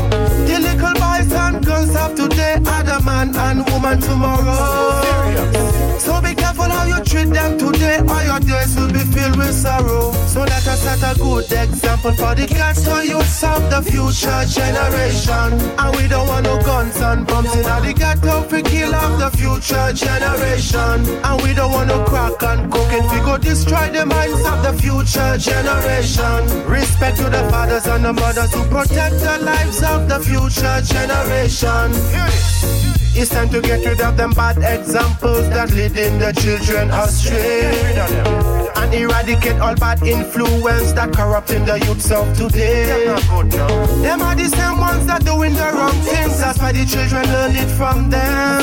[0.48, 5.02] The little boys and girls of today are the man and woman tomorrow.
[5.98, 9.54] So be careful how you treat them today, or your days will be filled with
[9.54, 10.12] sorrow.
[10.28, 14.44] So let us set a good example for the kids ghetto youths of the future
[14.46, 15.54] generation.
[15.78, 19.38] And we don't want no guns and bombs in the ghetto to kill off the
[19.38, 20.98] future generation.
[21.24, 24.74] And we don't want no crack and cocaine we go destroy the minds of the
[24.82, 26.70] future generation.
[26.70, 31.92] Respect to the fathers and the mothers who protect the lives of the future generation.
[33.16, 38.63] It's time to get rid of them bad examples that leading the children astray.
[38.76, 43.06] And eradicate all bad influence that corrupting the youths of today.
[44.02, 46.40] Them are the same ones that doing the wrong things.
[46.40, 48.62] That's why the children learn it from them.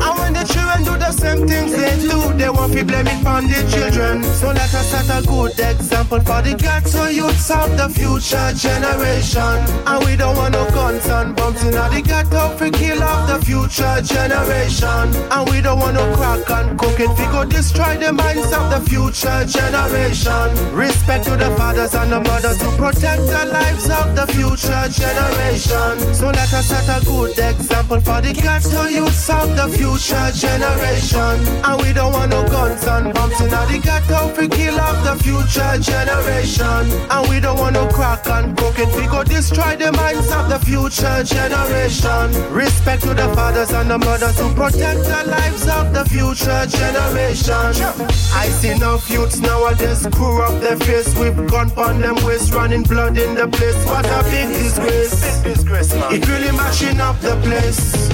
[0.00, 3.44] And when the children do the same things they do, they won't be blaming on
[3.48, 4.22] the children.
[4.24, 9.58] So let us set a good example for the ghetto youths of the future generation.
[9.86, 13.44] And we don't want no guns and bombs in the ghetto to kill off the
[13.44, 15.12] future generation.
[15.30, 18.80] And we don't want no crack and cocaine we go destroy the minds of the
[18.88, 20.74] future generation.
[20.74, 26.14] Respect to the fathers and the mothers to protect the lives of the future generation.
[26.14, 31.36] So let us set a good example for the ghetto youths of the future generation.
[31.64, 35.22] And we don't want no guns and bombs in the ghetto to kill off the
[35.22, 36.84] future generation.
[37.10, 40.58] And we don't want no crack and cocaine we go destroy the minds of the
[40.60, 42.30] future generation.
[42.52, 47.74] Respect to the fathers and the mothers to protect the lives of the future generation.
[48.34, 52.82] I see enough youths nowadays screw up their face with gun on them waist, running
[52.82, 53.76] blood in the place.
[53.86, 55.44] What a big disgrace!
[56.10, 58.08] It really mashing up the place.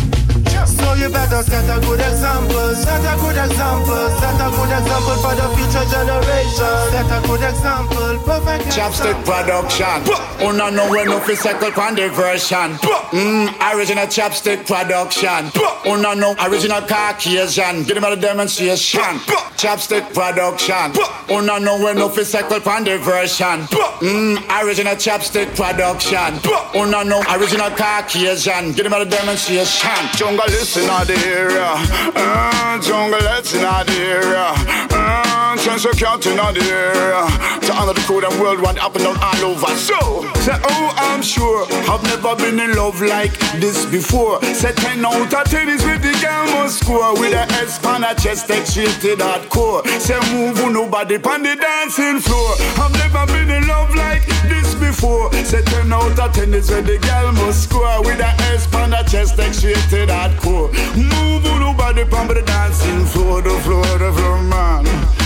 [0.66, 5.16] So you better set a good example, set a good example, set a good example
[5.20, 6.74] for the future generation.
[6.90, 9.99] Set a good example, perfect Chopstick production.
[10.47, 12.78] Una know when no physical conversion.
[13.12, 15.51] Mm, original chopstick production.
[15.86, 17.84] Una know original Caucasian.
[17.84, 19.20] Give them a demonstration.
[19.61, 20.84] Chopstick production.
[21.30, 23.66] Una know when no physical conversion.
[24.01, 26.41] Mm, original chopstick production.
[26.74, 28.72] Una know original Caucasian.
[28.72, 29.91] Give them a demonstration.
[30.16, 31.74] Jungle listen out the area.
[32.14, 34.53] Uh, jungle let's in the area.
[34.91, 37.24] Uh, Transfer counting out the area.
[37.62, 39.72] To honor the code and worldwide up and down all over.
[39.78, 44.43] So, say, oh, I'm sure I've never been in love like this before.
[44.43, 47.14] Say 10 out of 10 is with the girl must score.
[47.14, 49.87] With a S pan a chest excited hardcore.
[50.01, 52.51] Say move on nobody on the dancing floor.
[52.83, 55.33] I've never been in love like this before.
[55.45, 58.03] Say 10 out of 10 is where the girl must score.
[58.03, 60.72] With a S on the chest excited hardcore.
[60.97, 63.41] Move on nobody on the dancing floor.
[63.41, 65.24] The floor, the floor, man.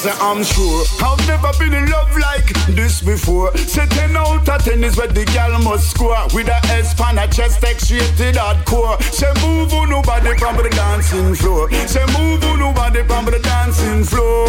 [0.00, 3.54] Say I'm sure I've never been in love like this before.
[3.56, 6.16] Say 10 out of 10 is where the girl must score.
[6.32, 8.96] With a S pan a chest X-rated hardcore.
[9.12, 11.70] Say move on nobody from the dancing floor.
[11.86, 14.48] Say move on nobody from the dancing floor.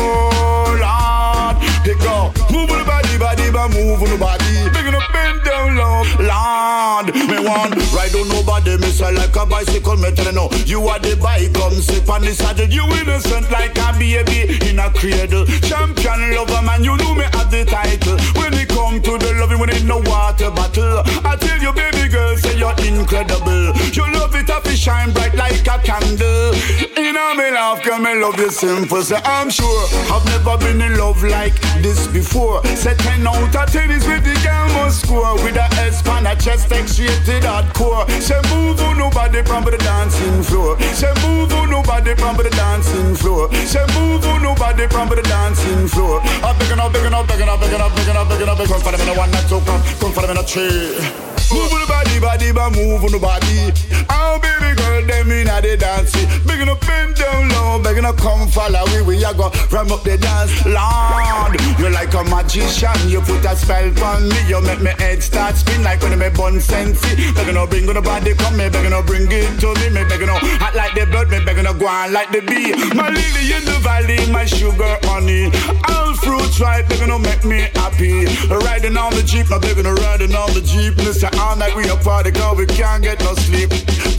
[0.80, 2.32] Lord, they go.
[2.48, 4.56] Move on the body, body, but move on the body.
[4.72, 6.08] Big up bend down low.
[6.32, 10.32] Lord, me want ride on nobody body, me say like a bicycle, me tell you
[10.34, 10.50] no.
[10.66, 12.68] You are the bike, come sit on the saddle.
[12.68, 15.41] You innocent like a baby in a cradle.
[15.68, 18.18] Champion lover, man, you know me at the title.
[18.40, 21.04] When it come to the loving, when it no water bottle.
[21.26, 23.74] I tell you, baby girl, say you're incredible.
[23.94, 26.56] You love it, I shine bright like a candle.
[26.98, 29.04] You know me love, girl, me love you simple.
[29.04, 31.54] Say I'm sure I've never been in love like
[31.86, 32.66] this before.
[32.76, 35.36] Say 10 out of 10 is with the girl must score.
[35.44, 38.10] With a S pan a chest extracted hardcore.
[38.20, 40.80] Say move on nobody from the dancing floor.
[40.98, 43.54] Say move on nobody from the dancing floor.
[43.54, 46.20] Say move on nobody from the dancing floor.
[46.44, 48.74] I'm begging, I'm begging, I'm begging, I'm begging, I'm begging, I'm begging, I'm begging.
[48.74, 51.31] Come for them in a one, not two, come, come for them in a three.
[51.54, 53.74] Move on the body, body, but move on the body.
[54.10, 56.12] Oh, baby girl, them in a the dance.
[56.46, 59.02] Begging up bend down low, begging to come follow we.
[59.02, 60.52] We a go ram up the dance.
[60.66, 62.96] Lord, you like a magician.
[63.08, 64.40] You put a spell on me.
[64.48, 67.34] You make me head start spin like when me bun sensi.
[67.34, 68.70] Begging to bring on the body, come me.
[68.70, 69.90] Begging to bring it to me.
[69.90, 71.30] Me begging to hot like the blood.
[71.30, 72.72] Me begging to go on like the bee.
[72.96, 75.52] My lily in the valley, my sugar honey.
[75.90, 78.26] All fruits right, begging to make me happy.
[78.48, 80.98] Riding on the jeep, my begging to riding on the jeep.
[80.98, 83.70] Listen, all night we up party cause we can't get no sleep.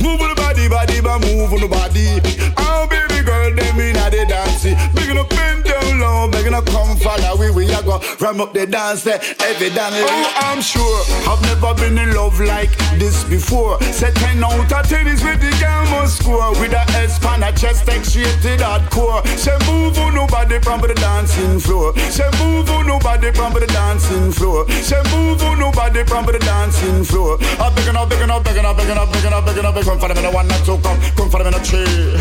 [0.03, 2.19] Move on the body, body, but move on the body.
[2.59, 4.65] Oh baby girl, them in a the dance.
[4.95, 7.51] Begging up bend down low, begging up come follow we.
[7.51, 9.95] We a go ram up the dance there, every dance.
[10.03, 10.99] Oh, I'm sure
[11.31, 13.81] I've never been in love like this before.
[13.83, 16.51] Say 10 out of 10 is with the girl must score.
[16.59, 19.23] With a S pan, a chest extracted hardcore.
[19.39, 21.97] Say move on nobody from the dancing floor.
[22.11, 24.69] Say move on nobody from the dancing floor.
[24.71, 27.37] Say move on nobody from the dancing floor floor.
[27.61, 29.89] I'm begging, I'm begging, I'm begging, I'm begging, I'm begging, I'm begging, I'm begging.
[29.93, 32.17] Come for them in one, not two, come, come for them in three.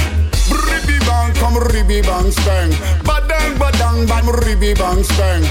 [0.51, 2.71] Ribby bang, come ribby bang, spang.
[3.07, 5.43] Badang, badang, bang, ribby bang, spang.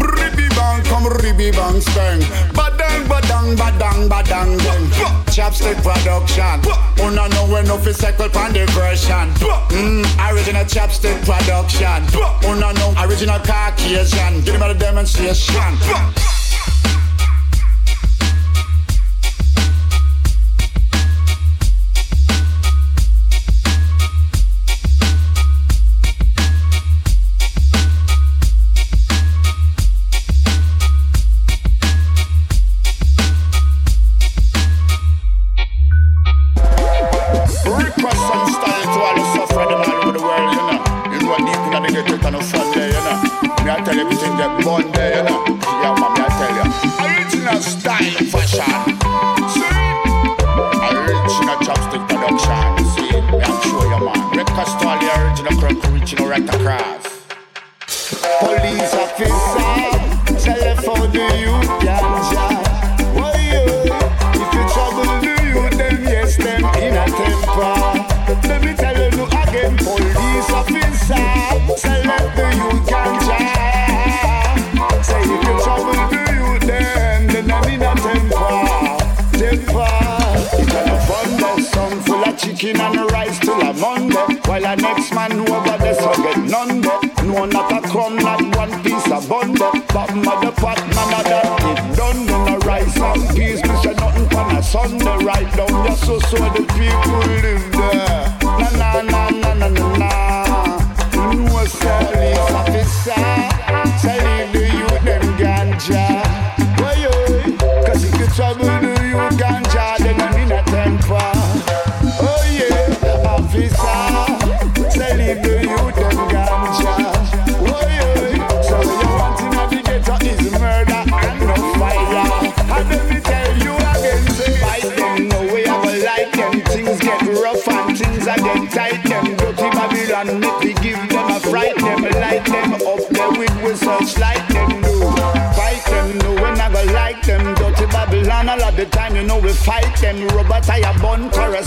[0.00, 2.20] Ribby bang, come ribby bang, spang.
[2.56, 4.84] Badang, badang, badang, badang, bang.
[5.28, 6.56] Chopstick production.
[7.04, 9.28] Una know no physical pan the version.
[9.76, 12.00] Mm, original chopstick production.
[12.48, 14.40] Una know original Caucasian.
[14.40, 15.76] Give me the demonstration.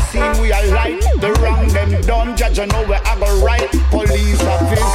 [0.06, 1.02] seen we are right.
[1.20, 3.70] The wrong them done, judge I know where I go right.
[3.92, 4.89] Police officer.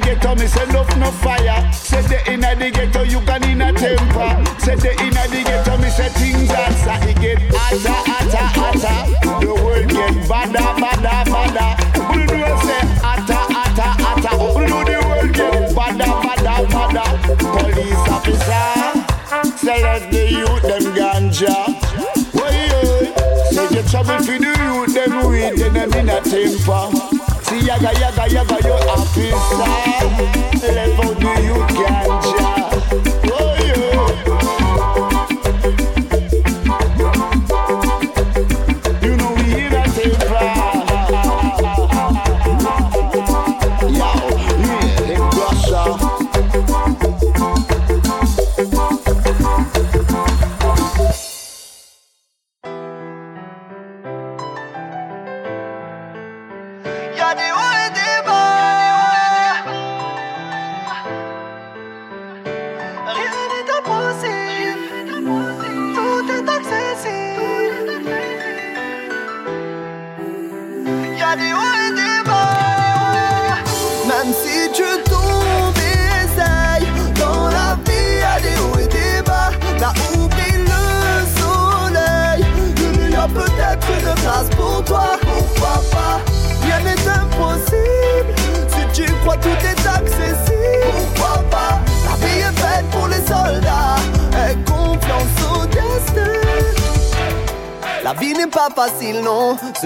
[0.00, 1.72] the ghetto, me say enough no fire.
[1.72, 4.44] Say they inna the ghetto, you can inna temper.
[4.60, 7.08] Say they inna the ghetto, me say things hotter.
[7.08, 9.44] It get hotter, hotter, hotter.
[9.44, 11.70] The world get badder, badder, badder.
[12.12, 14.36] We do I say hotter, hotter, hotter?
[14.58, 17.08] We do the world get badder, badder, badder?
[17.56, 18.68] Police officer,
[19.56, 21.56] say let the youth them ganja.
[22.32, 22.84] Why you?
[23.52, 27.05] Say the trouble for the youth them weed, then them inna temper.
[27.76, 31.05] Yaga yaga yaga, you happy star.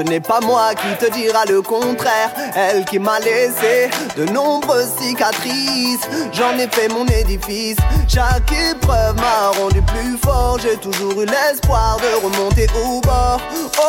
[0.01, 2.31] Ce n'est pas moi qui te dira le contraire.
[2.57, 6.09] Elle qui m'a laissé de nombreuses cicatrices.
[6.33, 7.77] J'en ai fait mon édifice.
[8.09, 10.59] Chaque épreuve m'a rendu plus fort.
[10.63, 13.43] J'ai toujours eu l'espoir de remonter au bord.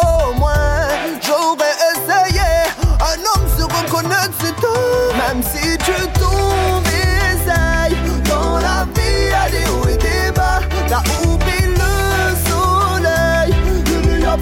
[0.03, 0.89] Au moins,
[1.25, 2.41] j'aurais essayé.
[2.99, 4.51] Un homme se reconnaît de ses.
[5.15, 7.95] Même si tu tombes et essayes.
[8.25, 10.01] Dans la vie, y'a des hauts et.
[10.89, 11.30] Là où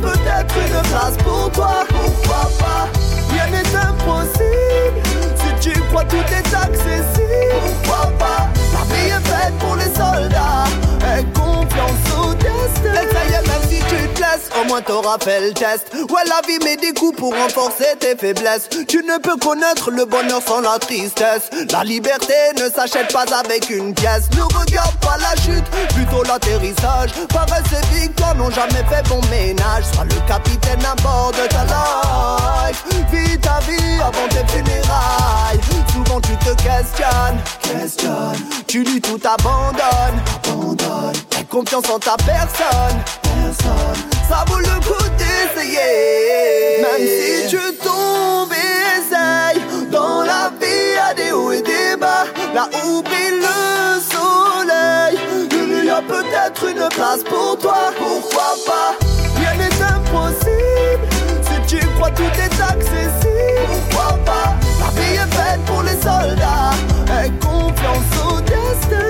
[0.02, 2.88] peut-être une place pour toi, pourquoi pas?
[3.32, 5.02] Rien n'est impossible
[5.36, 8.50] Si tu crois tout est accessible, pourquoi pas?
[8.74, 10.66] La vie est faite pour les soldats
[11.06, 12.94] Aie confiance au destin.
[12.94, 15.92] Et ça y même si tu te laisses, au moins t'auras fait le test.
[15.94, 18.70] Ouais, la vie met des coups pour renforcer tes faiblesses.
[18.88, 21.50] Tu ne peux connaître le bonheur sans la tristesse.
[21.72, 24.30] La liberté ne s'achète pas avec une pièce.
[24.36, 27.12] Ne regarde pas la chute, plutôt l'atterrissage.
[27.30, 29.84] Pareil, ces victoires n'ont jamais fait bon ménage.
[29.94, 32.84] Sois le capitaine à bord de ta life.
[33.12, 35.60] Vis ta vie avant tes funérailles.
[35.94, 41.16] Souvent tu te questionnes, questionnes Tu dis tout abandonnes, abandonne.
[41.40, 46.84] Aie confiance en ta personne, personne Ça vaut le coup d'essayer.
[46.84, 49.62] Même si tu tombes et essayes
[49.92, 52.26] Dans la vie y'a des hauts et des bas.
[52.54, 55.20] Là où brille le soleil.
[55.52, 57.92] Il y a peut-être une place pour toi.
[57.98, 58.96] Pourquoi pas?
[59.40, 61.08] Rien n'est impossible.
[61.42, 63.68] Si tu crois tout est accessible.
[63.90, 64.54] Pourquoi pas?
[64.80, 66.76] La vie est faite pour les soldats.
[67.12, 69.08] Aie confiance au destin.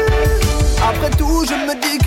[0.81, 1.98] Après tout, je me dis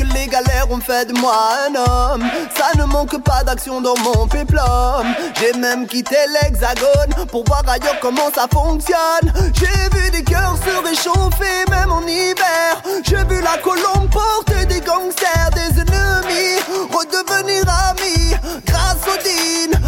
[0.42, 1.34] galères ont fait de moi
[1.66, 2.24] un homme.
[2.56, 5.06] Ça ne manque pas d'action dans mon péplum.
[5.38, 9.32] J'ai même quitté l'hexagone pour voir ailleurs comment ça fonctionne.
[9.54, 12.82] J'ai vu des cœurs se réchauffer, même en hiver.
[13.04, 18.34] J'ai vu la colombe porter des gangsters, des ennemis, redevenir amis.
[18.66, 19.78] Grâce au din,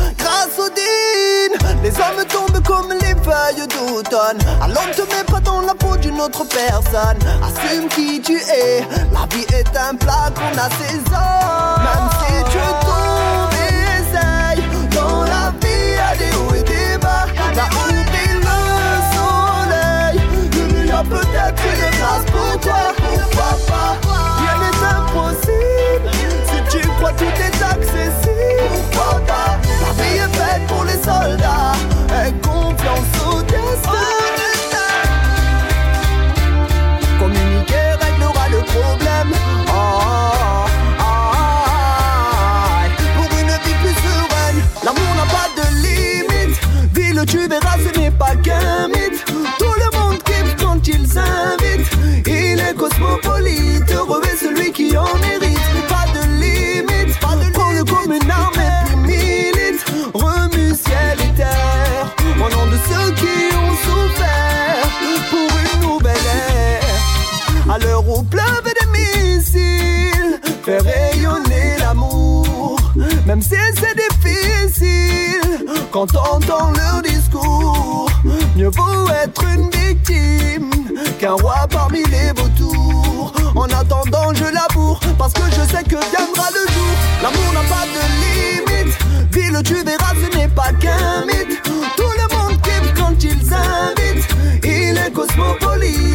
[1.82, 4.38] Les hommes tombent comme les feuilles d'automne.
[4.62, 7.18] Alors ne te mets pas dans la peau d'une autre personne.
[7.42, 8.80] Assume qui tu es.
[9.12, 11.82] La vie est un plat qu'on assaisonne.
[11.84, 14.64] Même si tu tombes et essayes,
[14.94, 17.26] dans la vie y'a des hauts et des bas.
[70.64, 72.78] Fais rayonner l'amour,
[73.26, 75.66] même si c'est difficile.
[75.90, 78.08] Quand on entend leur discours,
[78.56, 80.70] mieux vaut être une victime
[81.18, 83.32] qu'un roi parmi les vautours.
[83.54, 86.94] En attendant, je laboure parce que je sais que viendra le jour.
[87.22, 88.98] L'amour n'a pas de limite.
[89.32, 91.62] Ville, tu verras, ce n'est pas qu'un mythe.
[91.96, 94.28] Tout le monde kiffe quand ils invitent.
[94.64, 96.13] Il est cosmopolite,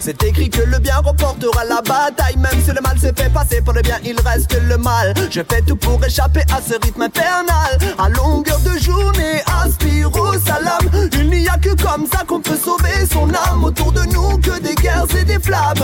[0.00, 2.36] C'est écrit que le bien remportera la bataille.
[2.36, 5.12] Même si le mal se fait passer pour le bien, il reste le mal.
[5.30, 7.78] Je fais tout pour échapper à ce rythme infernal.
[7.98, 10.78] À longueur de journée, aspire au salam.
[11.14, 13.64] Il n'y a que comme ça qu'on peut sauver son âme.
[13.64, 15.74] Autour de nous, que des guerres et des flammes.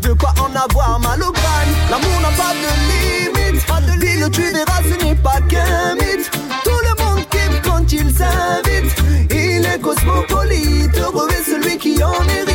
[0.00, 1.74] De quoi en avoir mal au crâne.
[1.90, 3.66] L'amour n'a pas de limite.
[3.66, 6.30] Pas de limite, tu verras, ce n'est pas qu'un mythe.
[6.62, 8.94] Tout le monde kiffe quand il s'invite.
[9.30, 12.53] Il est cosmopolite, heureux est celui qui en hérite.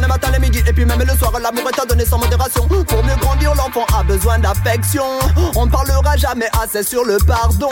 [0.00, 1.32] les matins, les midis et puis même le soir.
[1.40, 2.66] L'amour est à donner sans modération.
[2.66, 5.04] Pour mieux grandir, l'enfant a besoin d'affection.
[5.56, 7.70] On ne parlera jamais assez sur le pardon.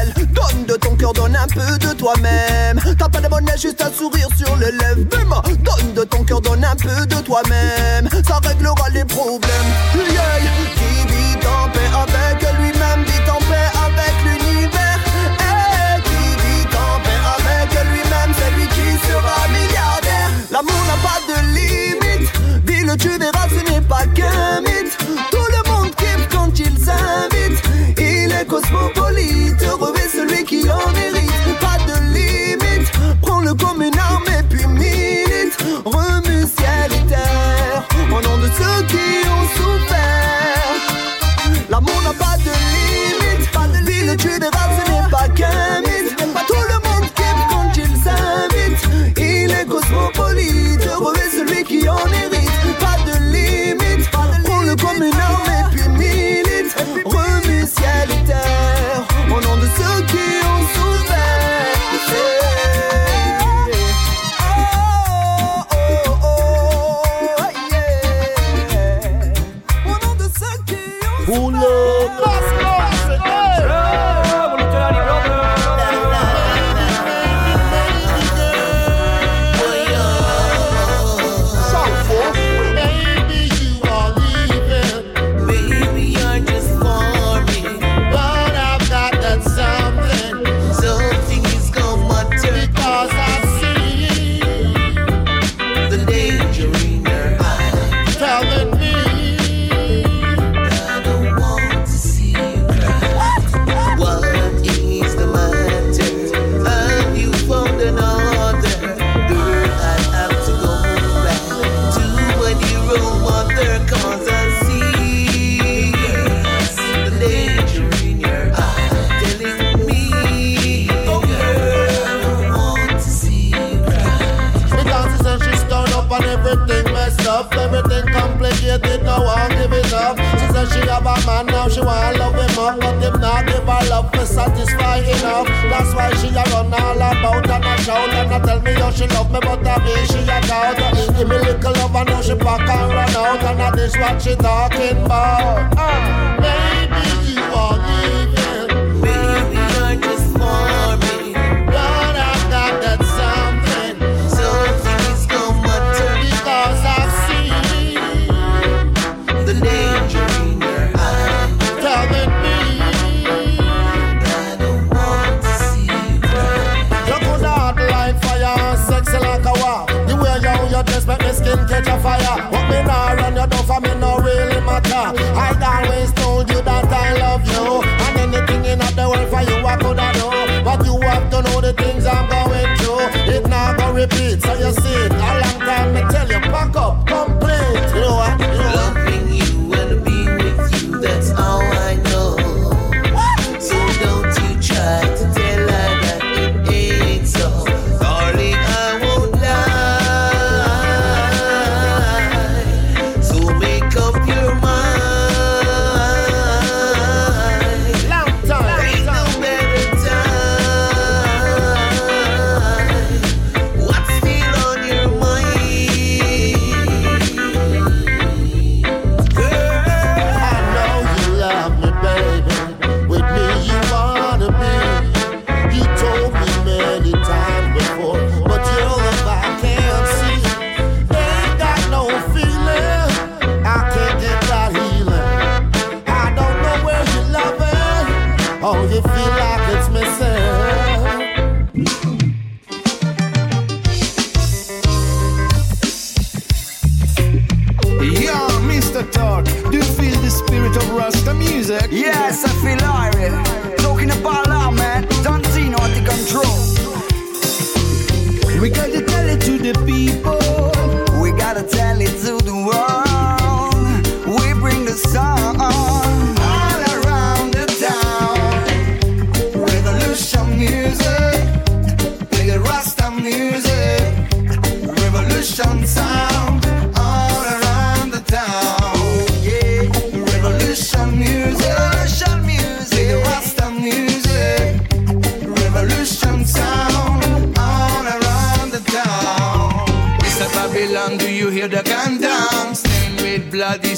[0.00, 2.80] Elle donne de ton cœur, donne un peu de toi-même.
[2.98, 5.04] T'as pas de monnaie, juste un sourire sur les lèvres.
[5.04, 8.08] Donne de ton cœur, donne un peu de toi-même.
[8.26, 9.50] Ça réglera les problèmes.
[9.92, 12.63] Qui vit en paix avec lui.
[22.96, 24.96] tu verras, ce n'est pas qu'un mythe.
[25.30, 27.62] Tout le monde kiffe quand ils invitent.
[27.98, 29.63] Il est cosmopolite.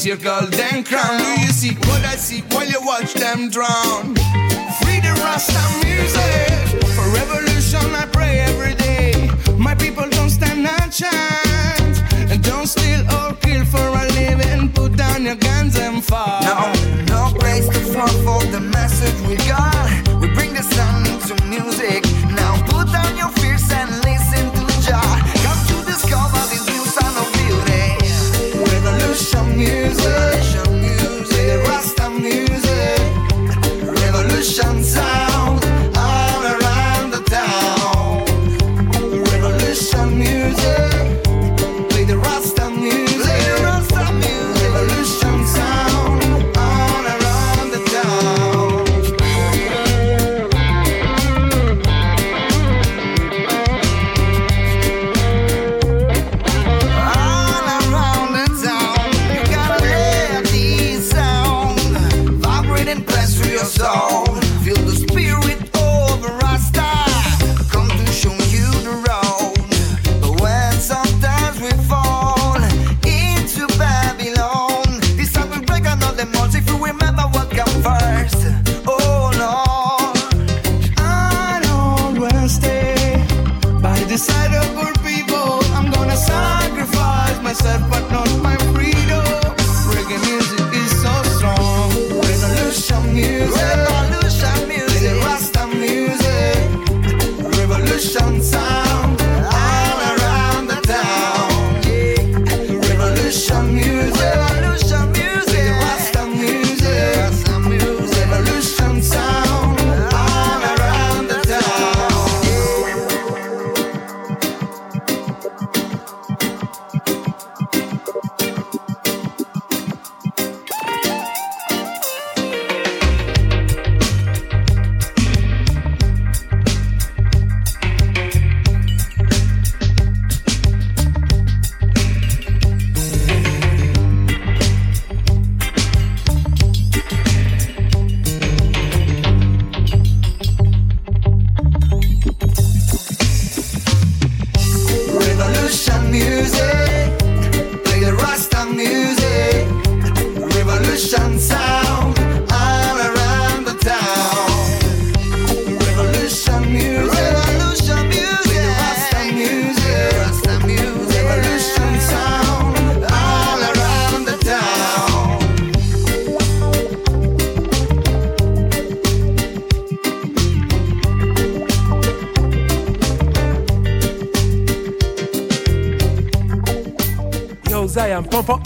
[0.06, 1.18] Your golden crown.
[1.18, 4.14] Do you see what I see while you watch them drown?
[4.78, 6.84] Free the Rasta music.
[6.94, 9.28] For revolution I pray every day.
[9.58, 11.98] My people don't stand a chance.
[12.30, 14.70] And don't steal or kill for a living.
[14.72, 16.42] Put down your guns and fight.
[16.44, 16.72] No,
[17.06, 20.05] no place to fall for the message we got.
[29.56, 30.45] Music.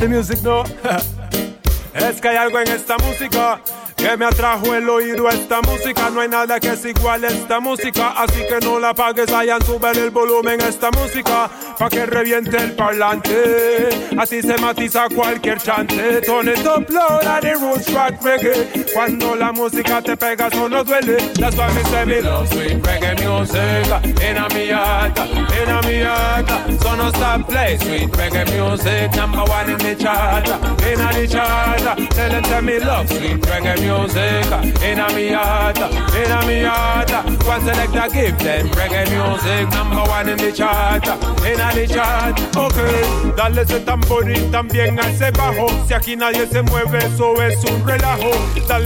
[0.00, 0.64] The music, no.
[1.94, 3.60] es que hay algo en esta música
[3.96, 6.08] que me atrajo el oído esta música.
[6.08, 9.62] No hay nada que es igual a esta música, así que no la apagues, Zion,
[9.62, 13.90] sube el volumen a esta música pa' que reviente el parlante.
[14.18, 16.22] Así se matiza cualquier chante.
[16.22, 18.86] Tone top load a the roots rock reggae.
[18.92, 21.16] Cuando la música te pega, eso no duele.
[21.34, 23.86] That's why me say me love sweet reggae music.
[24.20, 26.48] In a mi heart, in a mi heart.
[26.82, 29.14] So no stop play sweet reggae music.
[29.14, 32.10] Number one in the chart, in a the chart.
[32.10, 34.82] Tell them tell me love sweet reggae music.
[34.82, 37.10] In a mi heart, in a mi heart.
[37.46, 39.70] One selector give them reggae music.
[39.70, 41.06] Number one in the chart,
[41.46, 42.40] in a chart.
[42.56, 45.68] Ok, dale ese tamborín también a ese bajo.
[45.86, 48.30] Si aquí nadie se mueve, eso es un relajo.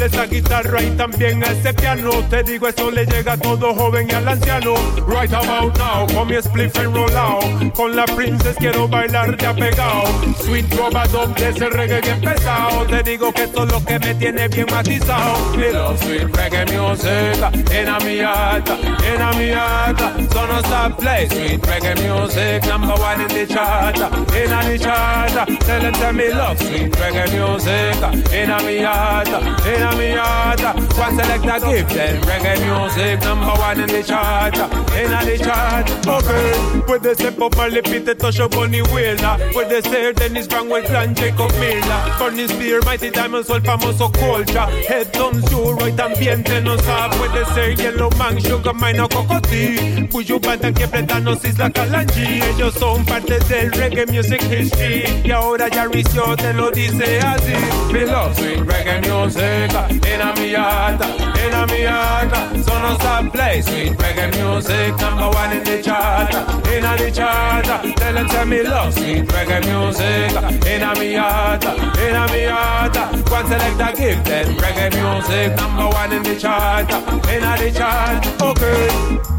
[0.03, 2.11] Esa guitarra y también a ese piano.
[2.31, 4.75] Te digo, eso le llega a todo joven y al anciano.
[5.07, 7.41] Right about now, con mi spliff enrolado.
[7.75, 10.05] Con la princess quiero bailar de apegado.
[10.45, 12.85] Sweet robadón de ese reggae bien pesado.
[12.87, 15.57] Te digo que esto es lo que me tiene bien matizado.
[15.57, 17.71] Me love sweet reggae music.
[17.71, 18.77] En a mi alta,
[19.07, 20.13] en a mi alta.
[20.33, 22.67] So no stop play sweet reggae music.
[22.67, 25.49] Number one in the chart, in a the chart.
[25.61, 28.33] Tell them tell me love sweet reggae music.
[28.33, 30.75] In a mi alta, in a mi alta.
[30.99, 33.21] One selector give them reggae music.
[33.23, 35.87] Number one in the chart, in a the chart.
[36.07, 39.37] Okay, puede ser Bob Marley, Peter Tosh o Bunny Wailer.
[39.53, 42.01] Puede ser Dennis Brown o el clan Jacob Miller.
[42.19, 44.67] Burning Spear, Mighty Diamonds o el famoso Culture.
[44.89, 47.11] Head Down Zero y también Tenor Saw.
[47.11, 50.09] Puede ser Yellowman, Sugar Minott o Cocotí.
[50.11, 52.43] Buju Banton que Bretanos Isla Kalonji.
[52.43, 55.23] Ellos son parte del reggae music history.
[55.25, 57.55] Y ahora ya Ricio te lo dice así.
[57.93, 59.74] Me love love sweet reggae music.
[59.75, 62.31] In a me heart, in a me heart.
[62.65, 64.97] So no stop play sweet reggae music.
[65.01, 66.33] Number one in the chart,
[66.69, 67.65] in a the chart.
[67.97, 70.31] Tell them tell me love sweet reggae music.
[70.67, 72.97] In a me heart, in a me heart.
[73.31, 75.57] One selector give them reggae music.
[75.57, 76.89] Number one in the chart,
[77.29, 78.25] in a the chart.
[78.41, 79.35] Okay.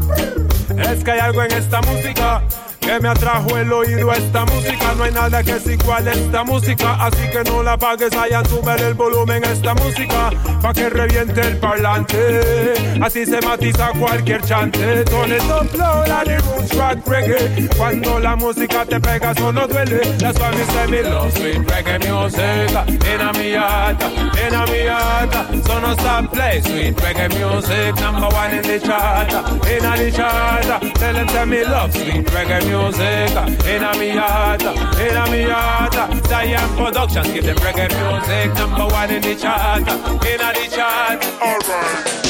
[0.78, 2.42] Es que hay algo en esta música
[2.86, 4.94] que me atrajo el oído esta música.
[4.96, 8.42] No hay nada que es igual a esta música, así que no la apagues, allá
[8.44, 10.30] sube el volumen a esta música,
[10.62, 12.74] pa' que reviente el parlante.
[13.02, 15.00] Así se matiza cualquier chante.
[15.00, 17.68] El top flow, la de roots rock reggae.
[17.76, 20.00] Cuando la música te pega, eso no duele.
[20.18, 22.70] That's why me say me love sweet reggae music.
[23.12, 25.32] In a mi heart, in a mi heart.
[25.66, 27.96] So no stop play sweet reggae music.
[28.00, 29.32] Number one in the chart,
[29.66, 30.94] in a the chart.
[30.94, 33.30] Tell them tell me love sweet reggae music music
[33.66, 35.94] in a me heart, in a me heart.
[36.26, 41.24] Zion Productions give them reggae music number one in the chart, in a the chart.
[41.40, 42.25] Alright.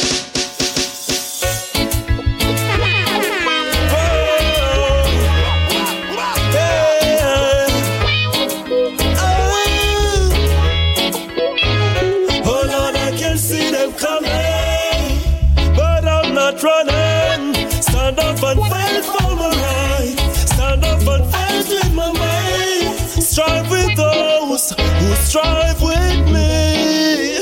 [23.37, 27.39] Strive with those who strive with me.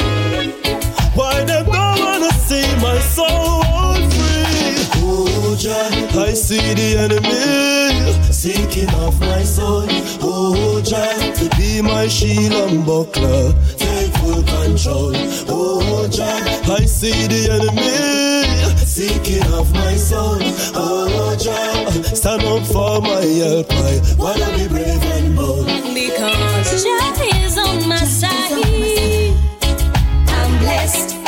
[1.14, 4.74] Why they don't wanna see my soul free?
[5.06, 9.86] Oh, Jah, I see the enemy seeking off my soul.
[10.20, 15.12] Oh, Jah, to be my shield and buckler, take full control.
[15.46, 16.42] Oh, Jah,
[16.72, 20.38] I see the enemy seeking of my soul.
[20.74, 23.70] Oh, Jah, stand up for my help.
[23.70, 25.63] I wanna be brave and bold.
[25.94, 28.52] Because Jah is on my side.
[30.26, 31.23] I'm blessed.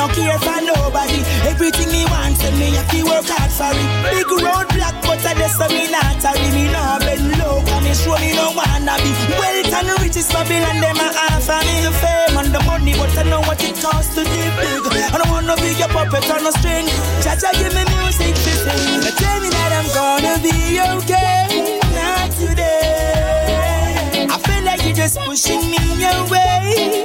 [0.00, 1.20] Not care for nobody.
[1.44, 3.88] Everything me want, so me have to work hard for it.
[4.08, 6.48] Big roadblock, but I just me not hurry.
[6.56, 9.12] Me no bend low, cause me sure me no wanna be.
[9.36, 13.28] Wealth and riches, Babylon, them a offer me the fame and the money, but I
[13.28, 14.88] know what it costs to live big.
[15.12, 16.88] I don't wanna be your puppet on a string.
[17.20, 19.04] Jaja, give me music to sing.
[19.04, 24.24] But tell me that I'm gonna be okay, not today.
[24.32, 27.04] I feel like you're just pushing me away,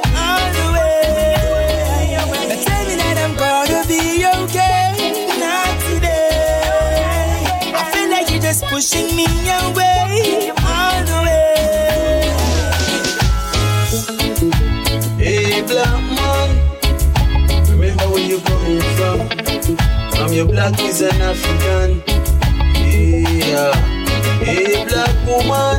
[8.75, 12.27] pushing me away, all the way.
[15.17, 16.49] Hey, black man,
[17.71, 19.17] remember where you're coming from.
[20.11, 22.03] From your black is an African.
[23.49, 23.73] Yeah.
[24.43, 25.74] Hey, black woman,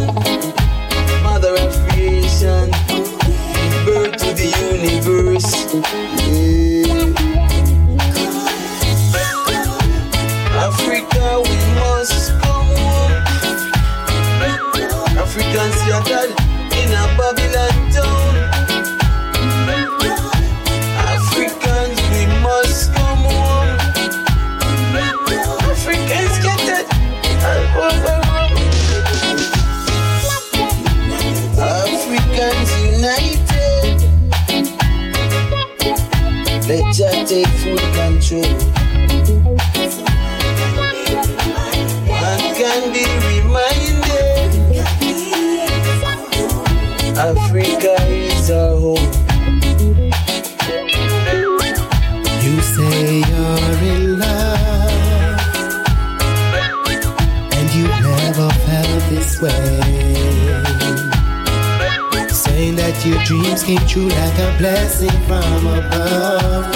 [63.66, 66.72] came true like a blessing from above.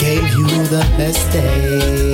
[0.00, 2.13] Gave you the best days.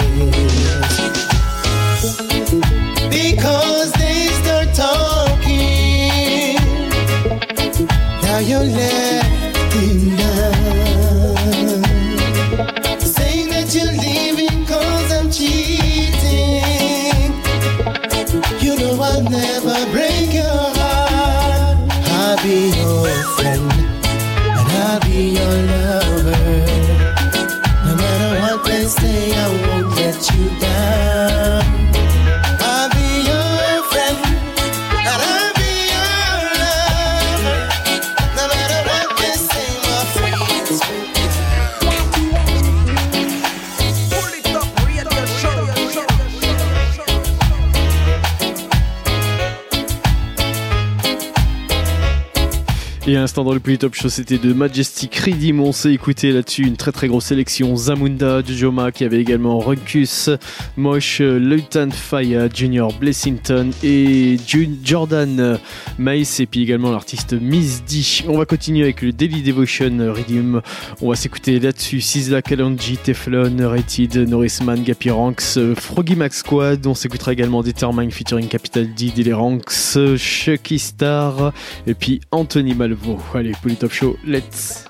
[53.44, 55.60] Dans le plus top show, c'était de Majestic Redeem.
[55.60, 57.74] On s'est écouté là-dessus une très très grosse sélection.
[57.76, 60.30] Zamunda, Jojoma qui avait également Ruckus,
[60.76, 64.36] Mosh, Lieutenant Faya, Junior Blessington et
[64.84, 65.58] Jordan
[65.98, 68.02] Mace et puis également l'artiste Miss D.
[68.28, 70.60] On va continuer avec le Daily Devotion Redeem.
[71.00, 76.86] On va s'écouter là-dessus Sizzla, Kalonji, Teflon, Rated, Norrisman, Gappy Ranks, Froggy Max Squad.
[76.86, 81.52] On s'écoutera également Determine featuring Capital D, Ranks, Chucky Star
[81.86, 83.18] et puis Anthony Malvo.
[83.32, 84.86] Allez, Polytop Show, let's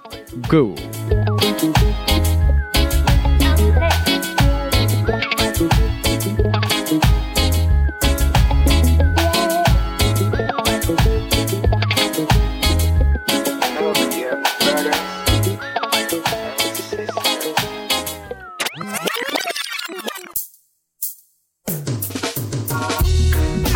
[0.49, 0.75] go!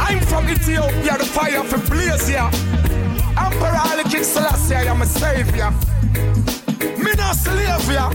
[0.00, 2.63] I'm from Ethiopia, the fire for blaze here.
[3.64, 5.70] Emperor Haile King Selassie, I am a savior.
[7.02, 8.10] Me not slave ya.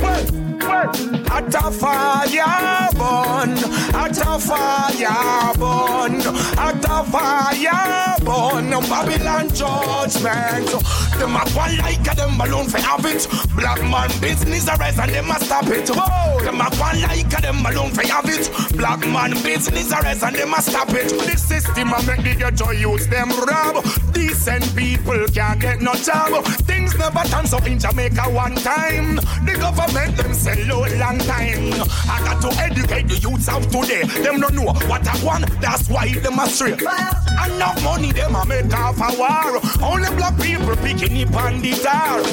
[0.00, 0.24] Well,
[0.58, 0.88] well,
[1.32, 3.52] at a fire burn,
[3.94, 6.14] at a fire burn,
[6.56, 8.70] at a fire burn.
[8.88, 10.70] Babylon judgment.
[11.18, 13.26] Them a one like a them alone for have it.
[13.56, 15.88] Black man business arise and them a stop it.
[15.92, 18.50] Oh, them a one like a them alone for have it.
[18.76, 21.08] Black man business arise and them a stop it.
[21.08, 23.84] The system a make the ghetto use them rob.
[24.12, 26.44] Decent people can't get no job.
[26.68, 29.16] Things never turn so in Jamaica one time.
[29.46, 31.72] The government them sell low long time.
[32.08, 34.02] I got to educate the youths of today.
[34.22, 35.46] Them don't know what I want.
[35.60, 36.72] That's why them astray.
[36.72, 39.60] Enough money them a make off a war.
[39.82, 41.76] Only black people picking it on the.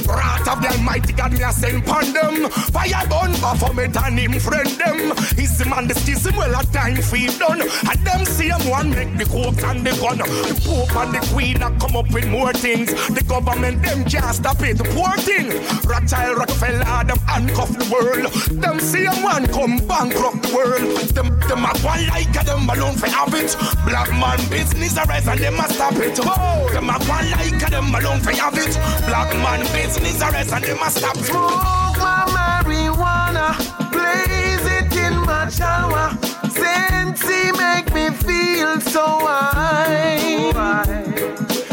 [0.07, 2.49] Wrath of the Almighty God me a send pon them.
[2.49, 5.11] Fire burn Baphomet and him friend them.
[5.37, 7.61] Is the man the schism well a time feed done.
[7.61, 10.17] And them same one make the coke and the gun.
[10.17, 12.91] The Pope and the Queen a come up with more things.
[13.09, 14.79] The government them can't stop it.
[14.95, 15.49] Poor thing.
[15.83, 18.31] Rothschild, Rockefeller, them handcuff the world.
[18.61, 20.97] Them same one come bankrupt the world.
[21.13, 23.55] Them them a one like a them alone for have it.
[23.85, 26.17] Black man business arise and them a stop it.
[26.21, 28.75] Oh, them a one like a them alone for have it.
[29.07, 31.17] Black man business arise and them a stop.
[31.17, 33.55] Smoke my marijuana,
[33.91, 36.15] blaze it in my shower.
[36.49, 40.51] Sensi make me feel so high.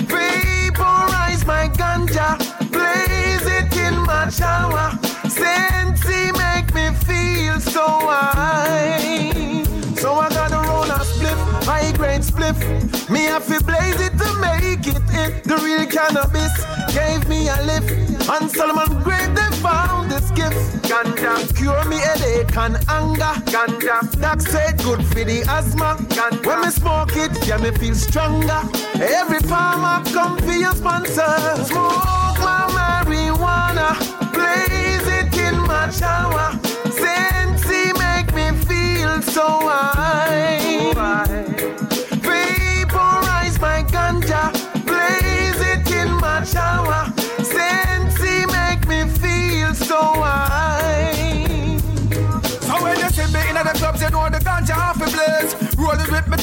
[0.09, 2.39] Vaporize my ganja,
[2.71, 4.91] blaze it in my shower.
[5.29, 9.65] Sensi make me feel so high.
[9.97, 12.59] So I gotta roll a spliff, high grade spliff.
[13.11, 14.10] Me have to blaze it
[14.77, 15.45] to it it.
[15.45, 16.53] The real cannabis
[16.95, 18.29] gave me a lift.
[18.29, 20.59] On Solomon grave they found this gift.
[20.89, 23.35] Ganja cure me headache and anger.
[23.53, 25.97] Ganja that said good for the asthma.
[26.15, 28.61] Ganja when me smoke it, yeah me feel stronger.
[28.95, 31.33] Every farmer come for your sponsor.
[31.65, 33.89] Smoke my marijuana,
[34.33, 36.49] blaze it in my shower.
[37.01, 40.80] Sensi make me feel so high.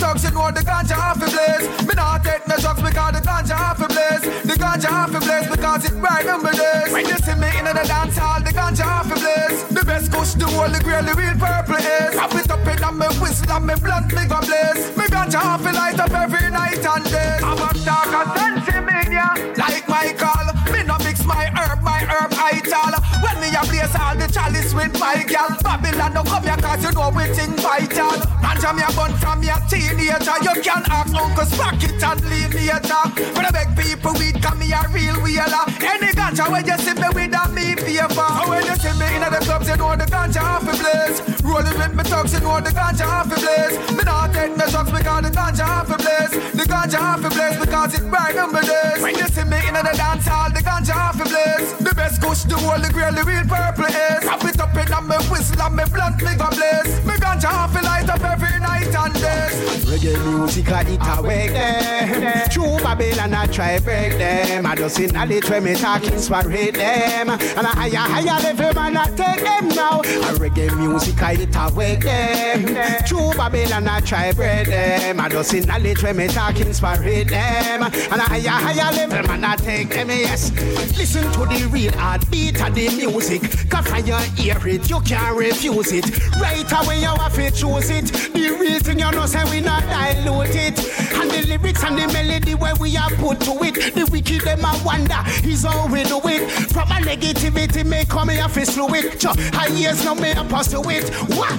[0.07, 1.67] Thugs, you know the ganja off the blaze.
[1.83, 4.23] Me not take me drugs because the ganja off the blaze.
[4.47, 6.93] The ganja off the blaze because it bright number days.
[6.93, 9.67] When you see me in the dance hall, the ganja off the blaze.
[9.67, 12.15] The best kush, the whole, the green, the real purple is.
[12.15, 14.95] Wrap it up in me whistle and me blunt, me go blaze.
[14.95, 17.43] Me ganja off the light up every night and day.
[17.43, 19.27] I'm a darker sensimania,
[19.59, 20.47] like Michael.
[20.71, 22.93] Me no mix my herb, my herb ital.
[23.23, 25.51] When me a blaze all the chalice with my gal.
[25.63, 28.17] Babylon no come here cause you know we think vital.
[28.43, 30.37] Ganja me a bun from your teenager.
[30.45, 33.03] You can ask Uncle Sprock it and leave later.
[33.35, 35.65] When I beg people weed come me a real wheeler.
[35.81, 38.29] Any ganja when you see me with a me paper.
[38.37, 41.19] So when you see me in the clubs you know the ganja off the blaze.
[41.43, 43.75] Rolling with me thugs you know the ganja off the blaze.
[43.91, 46.33] Me not take me drugs because the ganja off the blaze.
[46.53, 49.01] The ganja off the blaze because it bright number days.
[49.01, 51.73] When you see me in the dance hall the ganja off the blaze.
[51.79, 54.25] The best kush the the green the real purple is.
[54.25, 57.05] Wrap it up in a me whistle and me blunt me go blaze.
[57.05, 59.49] Me ganja off the light up every night and day.
[59.87, 62.49] Reggae music a it awake them.
[62.49, 64.65] True Babylon I try break them.
[64.65, 67.29] I just in knowledge when me talk inspire them.
[67.29, 70.01] And a higher higher level man I take them now.
[70.01, 73.05] A reggae music a it awake them.
[73.05, 75.19] True Babylon I try break them.
[75.19, 77.83] I just in knowledge when me talk inspire them.
[77.83, 80.51] And a higher higher level man I take them yes.
[80.97, 81.93] Listen to the real
[82.27, 83.41] heartbeat of the music.
[83.69, 86.05] Cause when you hear it you can't refuse it.
[86.39, 88.05] Right away you have to choose it.
[88.33, 90.79] The thing you know say we not dilute it.
[91.13, 93.95] And the lyrics and the melody where we are put to it.
[93.95, 96.49] The wicked them a wonder is how we do it.
[96.71, 99.23] From a negativity may come here fi slow it.
[99.23, 101.09] High years now me a pursue it.
[101.35, 101.51] What?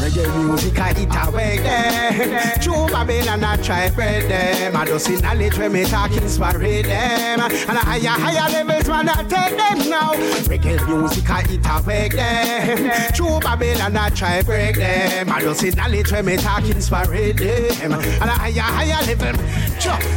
[0.00, 4.76] Reggae music I it away them True Babylon I try bread them.
[4.76, 7.40] I just see knowledge when me talk inspire them.
[7.40, 10.11] And a higher higher levels man I take them now
[10.48, 15.70] Reggae music I it away them True Babylon I try break them I just see
[15.70, 19.62] knowledge when me talk inspire them And a higher higher level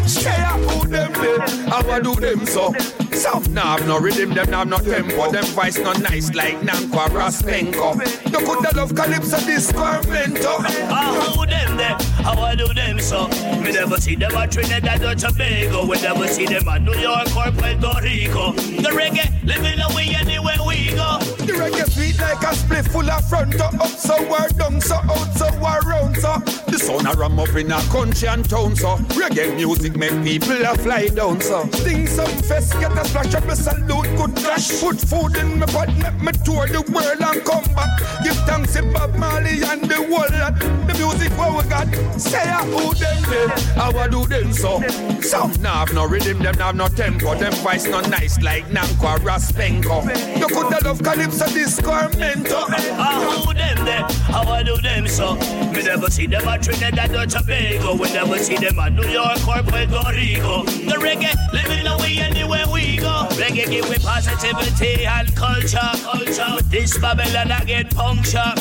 [0.08, 1.50] stay up who them dead.
[1.70, 2.74] How I do them so?
[3.16, 5.32] Some nah have no rhythm, them nah have no tempo.
[5.32, 8.32] Them voice not nice like Nanko or Raspenko.
[8.32, 10.58] No coulda love Calypso, disco or Mento.
[10.90, 11.98] How ah, who them there?
[12.24, 13.28] How I do them so?
[13.64, 15.86] We never see them at Trinidad or Tobago.
[15.86, 18.52] We never see them at New York or Puerto Rico.
[18.52, 21.20] The reggae living away anywhere we go.
[21.46, 24.96] The reggae sweet like a split full of front to up, so we're down, so
[24.96, 26.38] out, so we're round, so.
[26.68, 28.98] The sun a ram up in a country and town, so.
[29.16, 31.70] Reggae music make people a fly down, so.
[31.72, 34.82] Sing some fest, get a splash up a salute, good cash.
[34.82, 37.99] Put food in my pot, make me tour the world and come back.
[38.23, 40.60] Give thanks to Bob Marley and the whole lot.
[40.88, 41.88] The music what we got.
[42.19, 44.82] Say a who them them, how I do them so.
[45.22, 47.36] Some nah have no rhythm, them nah have no tempo.
[47.36, 50.06] Them voice no nice like Nanko or Raspenko.
[50.40, 52.65] You coulda love Calypso, disco or Mento.
[52.98, 54.07] Ah, who them there?
[54.34, 55.36] How I do them so?
[55.36, 57.95] Me never see them at Trinidad or Tobago.
[57.95, 60.64] We never see them at New York or Puerto Rico.
[60.64, 63.28] The reggae living away anywhere we go.
[63.32, 65.92] Reggae give me positivity and culture.
[66.02, 66.62] culture.
[66.70, 68.54] This Babylon I get puncture.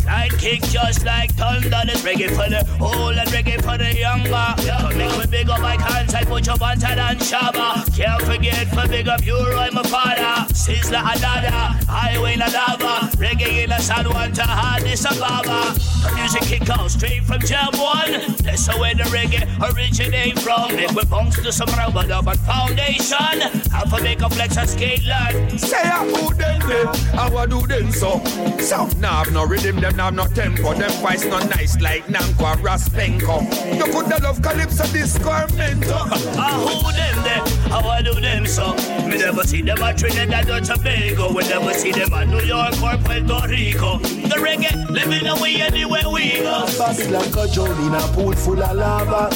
[0.00, 1.82] Bassline kick just like thunder.
[1.86, 4.54] This reggae for the old and reggae for the younger.
[4.62, 7.84] So make me big up my hands and put your banter and shabba.
[7.96, 10.52] Can't forget for big up you, Roy, my father.
[10.52, 13.10] Sizzler Sizzla Adada, Highway Nadava.
[13.16, 15.74] Reggae in a San Juan to Addis Ababa.
[16.02, 18.36] The music kick out straight from Jam 1.
[18.42, 20.76] That's where the reggae originate from.
[20.76, 23.59] Make we bounce to some rubber and foundation.
[23.70, 25.58] Have to make a flex and skate line.
[25.58, 28.22] Say a who them there, how I do them so.
[28.58, 30.74] Some nah have no rhythm, them nah have no tempo.
[30.74, 33.42] Them voice no nice like Nanko or Raspenko.
[33.76, 35.96] You coulda love Calypso, disco or Mento.
[36.36, 37.70] Ah, who them there?
[37.70, 38.74] How I do them so?
[39.06, 41.32] Me never see them at Trinidad or Tobago.
[41.32, 43.98] We never see them at New York or Puerto Rico.
[43.98, 46.66] The reggae living away anywhere we go.
[46.78, 49.30] Babylon cajole in a pool full of lava.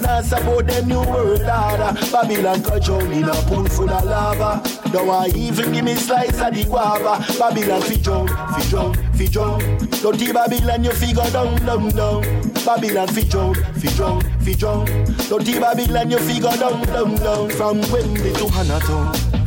[0.00, 1.92] That's about the new world order.
[2.12, 4.62] Babylon cajole in full of lava.
[4.90, 7.24] Don't want even give me slice of the guava.
[7.38, 9.62] Babylon fi jump, fi jump, fi jump.
[10.02, 12.22] Dirty Babylon you figure down, down, down.
[12.64, 14.88] Babylon fi jump, fi jump, fi jump.
[15.28, 17.50] Dirty Babylon you figure down, down, down.
[17.50, 19.38] From Wembley to Hanaton.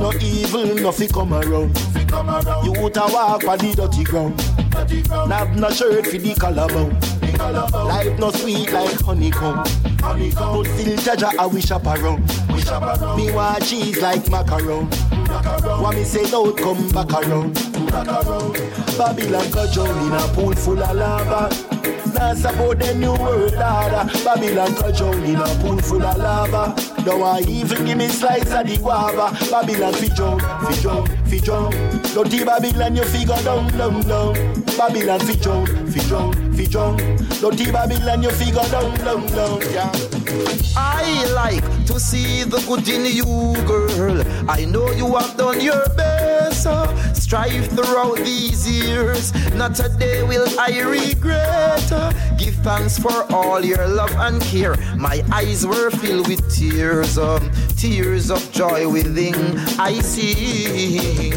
[0.00, 1.76] No evil, nothing come around.
[2.64, 4.65] You out a walk on the dirty ground.
[4.76, 6.98] Have no shirt for the collarbone.
[7.86, 9.64] Life no sweet like honeycomb.
[10.00, 12.20] But still Jaja I wish up around.
[13.16, 14.88] Me want cheese like macaron.
[15.80, 17.54] Want me say don't come back around.
[18.96, 21.48] Babylon cajole in a pool full of lava.
[22.12, 24.10] That's about the new world order.
[24.24, 26.95] Babylon cajole in a pool full of lava.
[27.06, 29.30] Don't want even give me slice of the guava.
[29.48, 31.72] Babylon fi jump, fi jump, fi jump.
[32.14, 34.34] Dirty Babylon you figure down, down, down.
[34.76, 36.98] Babylon fi jump, fi jump, fi jump.
[37.40, 39.60] Dirty Babylon you figure down, down, down.
[39.70, 39.92] Yeah.
[40.76, 44.22] I like to see the good in you, girl.
[44.50, 46.66] I know you have done your best.
[46.66, 49.32] uh, Strive throughout these years.
[49.54, 51.90] Not a day will I regret.
[51.92, 54.76] uh, Give thanks for all your love and care.
[54.96, 59.34] My eyes were filled with tears, um, tears of joy within.
[59.78, 61.32] I see.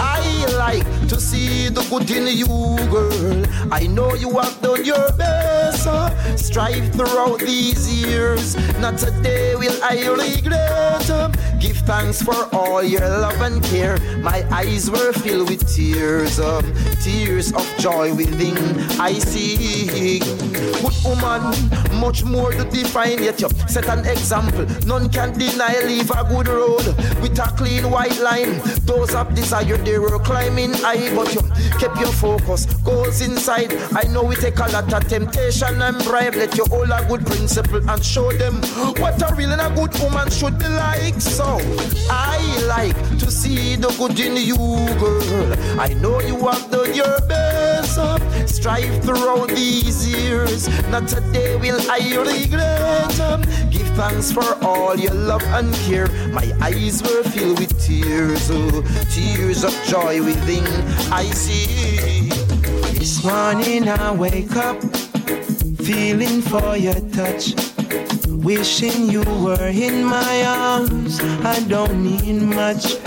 [0.00, 2.46] I like to see the good in you,
[2.90, 3.44] girl.
[3.72, 5.86] I know you have done your best.
[5.86, 8.56] uh, Strive throughout these years.
[8.78, 11.10] Not a day will I regret.
[11.10, 13.98] um, Give thanks for all your love and care.
[14.20, 16.64] My eyes were filled with tears, um,
[17.02, 18.56] tears of joy within.
[19.00, 20.18] I see.
[20.18, 21.54] Good woman,
[22.00, 24.66] much more to define yet you set an example.
[24.86, 26.86] None can deny, leave a good road
[27.20, 28.60] with a clean white line.
[28.84, 31.42] Those up desire they were climbing high, but you
[31.78, 32.66] kept your focus.
[32.84, 33.72] Goals inside.
[33.94, 36.34] I know we take a lot of temptation and bribe.
[36.34, 38.56] Let you hold a good principle and show them
[38.98, 41.20] what a real and a good woman should be like.
[41.20, 41.58] So
[42.10, 44.56] I like to see the good in you,
[44.98, 45.80] girl.
[45.80, 47.98] I know you have done your best.
[48.46, 50.68] Strive throughout these years.
[50.88, 53.70] Not a day will I regret.
[53.70, 56.08] Give thanks for all your love and care.
[56.32, 60.66] My eyes were filled with tears, oh, tears of joy within.
[61.12, 62.30] I see.
[62.98, 64.82] This morning I wake up
[65.84, 67.54] feeling for your touch.
[68.44, 71.18] Wishing you were in my arms.
[71.42, 73.00] I don't need much.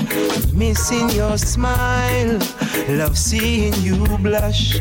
[0.52, 2.40] Missing your smile.
[2.90, 4.80] Love seeing you blush.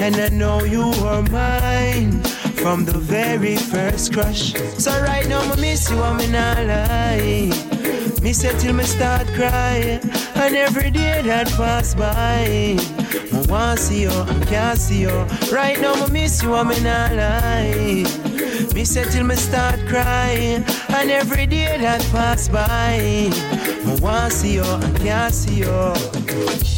[0.00, 2.20] And I know you were mine
[2.56, 4.54] from the very first crush.
[4.82, 8.20] So right now I miss you, I'm in a lie.
[8.20, 10.00] Miss it till me start crying.
[10.34, 12.76] And every day that pass by,
[13.32, 15.26] I want to see you, I can't see you.
[15.52, 18.33] Right now I miss you, I'm in a lie.
[18.76, 20.64] You till me start crying.
[20.88, 25.94] And every day that pass by, I want see you, I can't see you.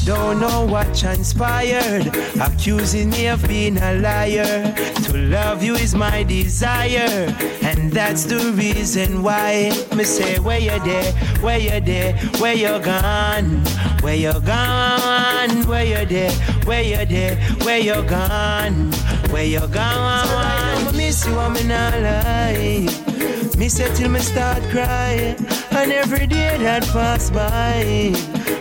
[0.05, 2.06] Don't know what transpired,
[2.40, 4.73] accusing me of being a liar.
[5.05, 10.78] To love you is my desire, and that's the reason why me say where you
[10.85, 13.64] there, where you there, where you gone,
[14.02, 16.32] where you gone, where you there,
[16.66, 18.93] where you there, where you gone,
[19.32, 20.75] where you gone.
[21.06, 23.56] Miss you, I'm in a lie.
[23.56, 25.36] Miss say till me start crying,
[25.70, 28.10] and every day that pass by.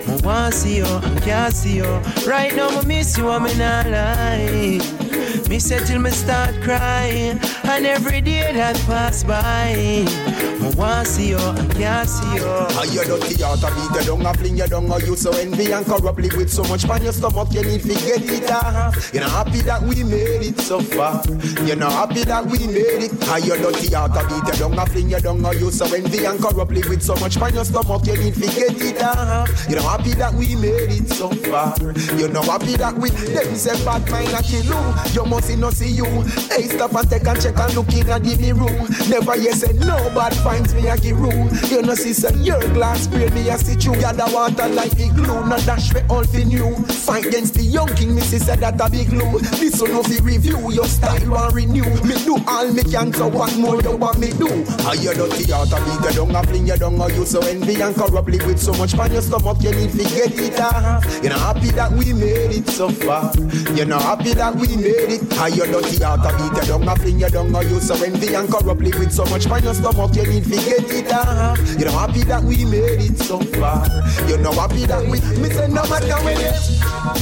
[0.05, 1.99] Me want to see you and can't see you.
[2.27, 5.04] Right now, me miss you, I'm in a lie.
[5.49, 9.75] Me say till me start crying, and every day that pass by.
[9.75, 12.45] Me want see you and can't see you.
[12.45, 15.85] How you dirty heart beat you down, a fling you down, you so envy and
[15.85, 19.13] corrupt live with so much pan your stomach, you need to get it off.
[19.13, 21.21] You're not happy that we made it so far.
[21.65, 23.23] You're not happy that we made it.
[23.23, 26.39] How you dirty heart beat you down, a fling you down, you so envy and
[26.39, 29.49] corrupt live with so much pan your stomach, you need to get it off.
[29.69, 31.75] You're not happy that we made it so far.
[32.17, 35.24] You're not happy that we them say bad mind a kill you.
[35.27, 36.05] Must see no see you.
[36.53, 38.87] Hey, stop and take a check and look in and give me room.
[39.09, 41.49] Never you say no bad finds me a give room.
[41.69, 43.93] You know see say your glass spray me a sit you.
[43.95, 45.45] Gather water like the glue.
[45.47, 46.75] No dash me all for new.
[46.85, 48.13] Fight against the young king.
[48.13, 49.39] Me see say that a big glue.
[49.57, 50.71] This one of the review.
[50.71, 51.89] Your style want renew.
[52.05, 53.11] Me do all me can.
[53.13, 54.47] So what more you want me do?
[54.83, 57.01] How you dirty heart a beat you down a fling you down.
[57.01, 59.57] Or you so envy and corrupt live with so much pan your stomach.
[59.61, 61.03] You need to get it off.
[61.23, 63.33] You're not happy that we made it so far.
[63.73, 65.14] You're not happy that we made it.
[65.35, 67.53] How you dirty heart a beat you down fling you down.
[67.69, 70.15] You so envy and corrupt live with so much pan your stomach.
[70.15, 71.59] You need to get it off.
[71.77, 73.85] You're not happy that we made it so far.
[74.27, 75.19] You're not happy that we.
[75.41, 76.55] Me say no matter when it.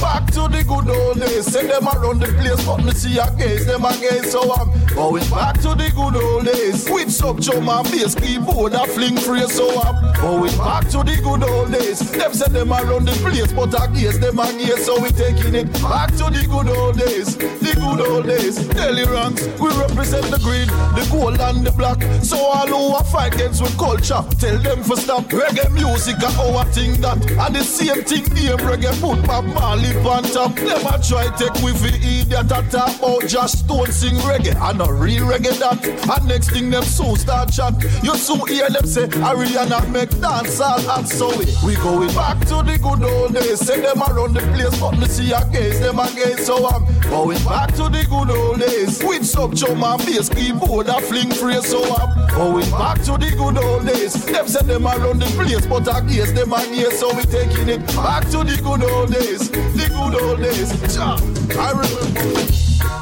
[0.00, 1.46] Back to the good old days.
[1.46, 4.24] Send them around the place, but me see a gaze, them again.
[4.24, 6.88] So I'm going back to the good old days.
[6.88, 9.46] With some chum and bass keyboard, a fling free.
[9.46, 12.00] So I'm going back to the good old days.
[12.10, 14.78] Them send them around the place, but guess them again.
[14.82, 17.36] So we taking it back to the good old days.
[17.36, 18.56] The good old days.
[18.68, 22.02] Daily ranks, we represent the green, the gold and the black.
[22.22, 25.24] So all who are fight against with culture, tell them for stop.
[25.24, 29.94] Reggae music a our thing that, and the same thing name reggae put Bob Marley
[30.06, 30.56] on top.
[30.58, 34.80] A try take with fi idiot a talk about oh, just stone sing reggae and
[34.80, 35.84] a real reggae that.
[35.84, 37.74] And next thing them soon start chat.
[38.02, 42.38] You soon hear them say Ariana make dance all hot so we we going back
[42.40, 43.60] to the good old days.
[43.60, 46.38] Say them around the place, but me see against them again.
[46.38, 50.88] So I'm going back to the good old days with some chum and bass keyboard
[50.88, 51.60] a fling free.
[51.62, 54.24] So I'm going back to the good old days.
[54.24, 56.90] Them say them around the place, but I guess them again.
[56.92, 59.50] So we taking it back to the good old days.
[59.50, 60.94] The good old days.
[60.94, 61.18] Cha,
[61.58, 62.93] I remember.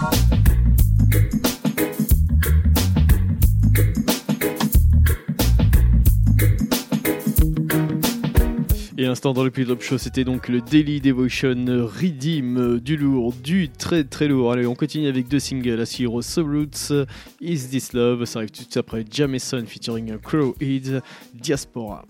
[9.12, 14.04] L'instant dans le top show, c'était donc le Daily Devotion Redeem, du lourd, du très
[14.04, 14.52] très lourd.
[14.52, 17.04] Allez, on continue avec deux singles à Siro Subroots,
[17.38, 21.02] Is This Love, ça arrive tout de suite après Jameson featuring Crow Heads,
[21.34, 22.06] Diaspora.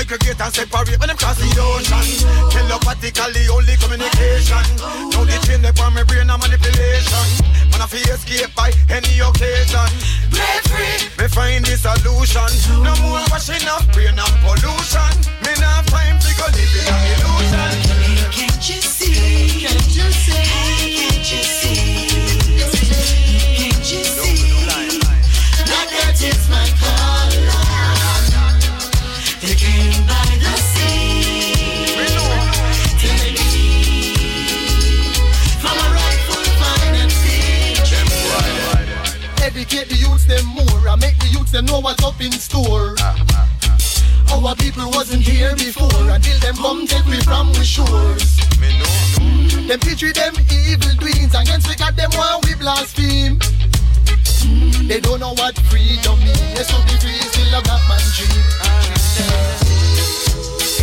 [0.00, 2.00] Segregate and separate when them cross the ocean.
[2.48, 4.64] Telepathically only communication.
[5.12, 7.28] Now the chain they on my brain and manipulation.
[7.68, 9.88] Man I feel escape by any occasion.
[10.32, 11.04] Break free.
[11.20, 12.48] Me find the solution.
[12.80, 15.12] No more washing up brain and pollution.
[15.44, 17.76] Me not time to go live in an illusion.
[18.32, 19.68] Can't you see?
[19.68, 20.96] Can't you see?
[20.96, 21.89] Can't you see?
[39.60, 42.96] Educate the youths them more and make the youths them know what's up in store.
[44.32, 48.40] Our people wasn't here before until them come take we from we shores.
[48.56, 53.38] Them teach we them evil doings against we got them while we blaspheme.
[54.88, 56.16] They don't know what freedom
[56.56, 58.40] is, so be free still a black man dream.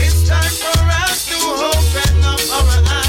[0.06, 3.07] It's time for us to open up our eyes.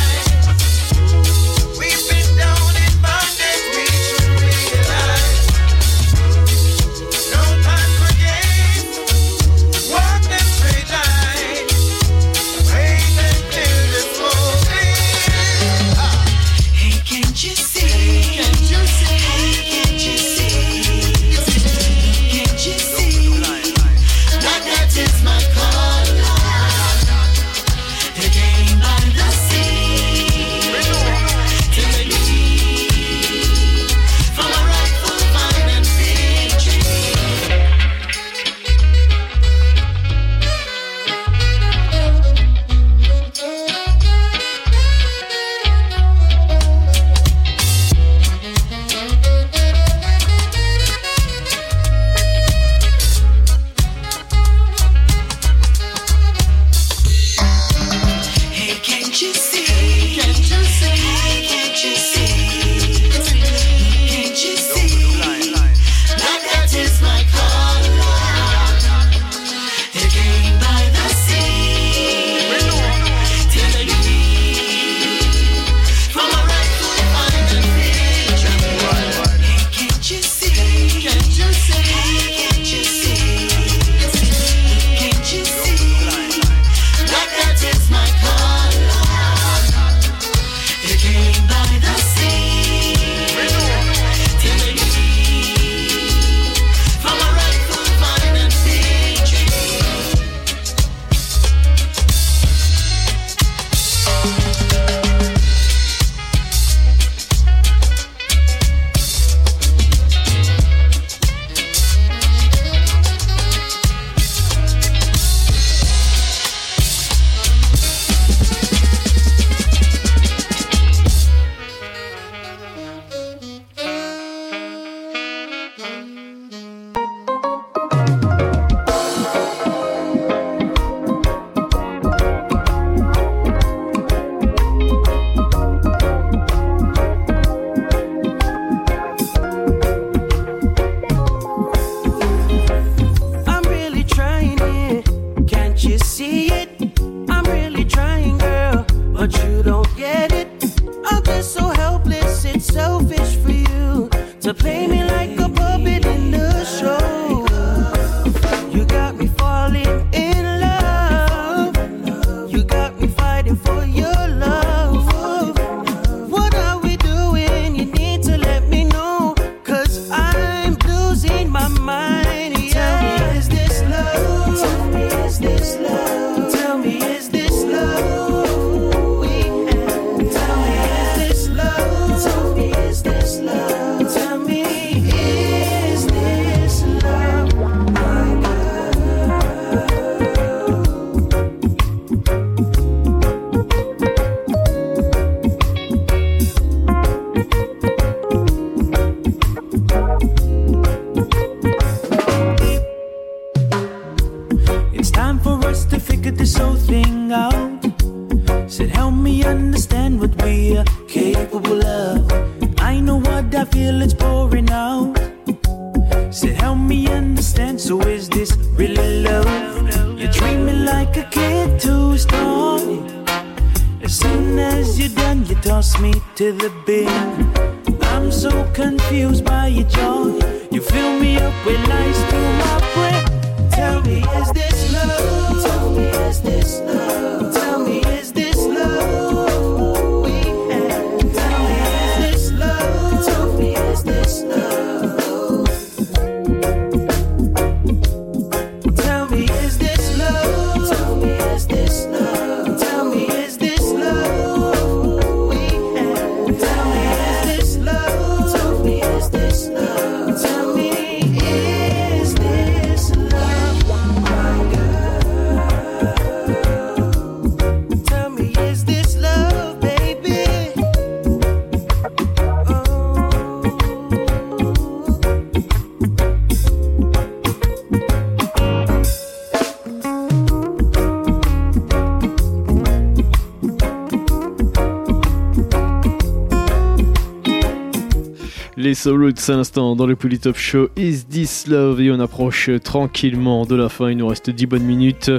[288.99, 290.89] Les solos de cet instant dans le Polytop Show.
[290.97, 292.01] Is This Love?
[292.01, 295.31] Et on approche tranquillement de la fin, il nous reste 10 bonnes minutes.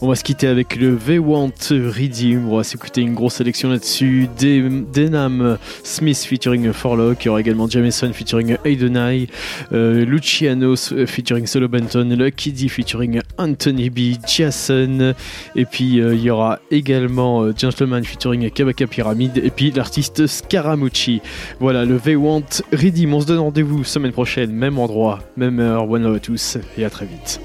[0.00, 3.70] On va se quitter avec le V Want Redeem, on va s'écouter une grosse sélection
[3.70, 4.28] là-dessus.
[4.38, 4.62] Des-
[4.92, 9.28] Denham Smith featuring Forlock, il y aura également Jameson featuring Aidenai,
[9.72, 15.14] euh, Luciano euh, featuring Solo Benton, Lucky D featuring Anthony B, Jason,
[15.56, 20.26] et puis euh, il y aura également euh, Gentleman featuring Kabaka Pyramid, et puis l'artiste
[20.26, 21.20] Scaramucci.
[21.60, 22.42] Voilà, le V Want
[22.72, 23.14] Redeem.
[23.14, 25.88] On se donne rendez-vous semaine prochaine, même endroit, même heure.
[25.88, 27.40] One love à tous et à très vite.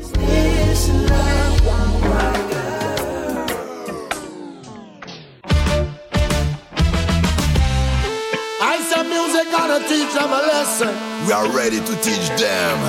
[8.61, 10.89] I said music gonna teach them a lesson.
[11.27, 12.79] We are ready to teach them.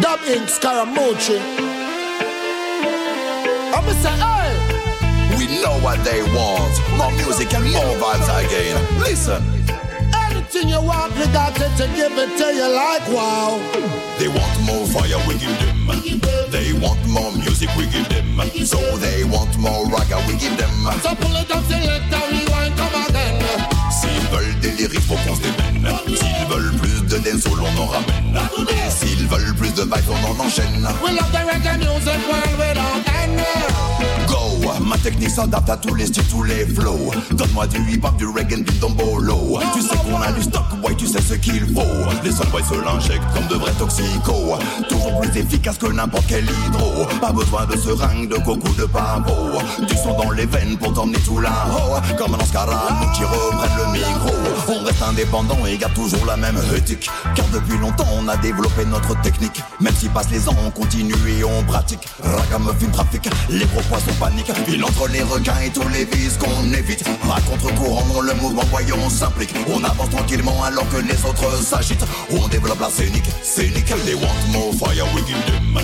[0.00, 0.48] Dub Inc.
[0.48, 1.38] Scaramucci.
[3.74, 4.52] I'm gonna say, hey.
[5.36, 6.72] We know what they want.
[6.96, 9.00] More music and more vibes again.
[9.00, 9.42] Listen.
[10.54, 13.56] Anything you want, we got it to give it to you like wow.
[14.18, 15.88] They want more fire, we give them.
[16.50, 18.36] They want more music, we give them.
[18.66, 20.68] So they want more raga, we give them.
[21.00, 23.40] So pull it up, select and rewind, come again.
[23.90, 25.88] S'ils veulent des lyrics, faut qu'on se démène.
[26.08, 28.38] S'ils veulent plus de dancehall, on en ramène.
[28.68, 30.86] Et s'ils veulent plus de vibes, on en enchaîne.
[31.02, 32.20] We love the reggae music
[32.58, 33.40] we don't end.
[34.28, 37.10] Go, ma technique s'adapte à tous les styles, tous les flows.
[37.32, 39.58] Donne-moi du hip-hop, du reggae, du dombolo.
[39.74, 41.82] Tu sais qu'on a du stock, ouais, tu sais ce qu'il faut.
[42.22, 44.58] Les boys se l'injectent comme de vrais toxicos.
[44.88, 47.06] Toujours plus efficace que n'importe quel hydro.
[47.20, 49.58] Pas besoin de seringue, de coco, de pavot.
[49.86, 52.00] Du son dans les veines pour t'emmener tout là-haut.
[52.16, 54.34] Comme un scarabée qui reprennent le micro.
[54.68, 57.10] On reste indépendant et garde toujours la même éthique.
[57.34, 59.60] Car depuis longtemps, on a développé notre technique.
[59.80, 62.06] Même si passent les ans, on continue et on pratique.
[62.22, 64.51] Ragamuffin trafic, les gros poissons paniquent.
[64.68, 67.04] Il entre les requins et tous les vices qu'on évite.
[67.24, 69.54] À contre-courant, on le mouvement voyons, on s'implique.
[69.68, 72.04] On avance tranquillement alors que les autres s'agitent.
[72.30, 73.92] On développe la scénique, scénique.
[74.04, 75.78] They want more fire, we give them.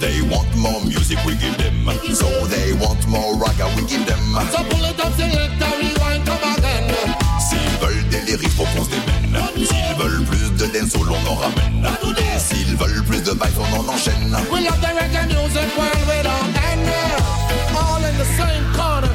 [0.00, 1.90] They want more music, we give them.
[2.14, 4.18] So they want more raga, we give them.
[4.52, 6.92] So pull it up, select and rewind, come again.
[7.40, 9.42] S'ils veulent des lyrics, faut qu'on se démène.
[9.56, 11.88] S'ils veulent plus de dancehall, on en ramène.
[12.18, 14.36] Et s'ils veulent plus de vibes, on en enchaîne.
[14.52, 17.23] We love the reggae music we don't end.
[18.14, 19.10] In the same corner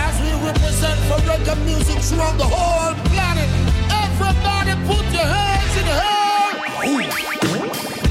[0.00, 3.50] as we represent for reggae music throughout the whole planet.
[3.92, 6.48] Everybody put your hands in the air.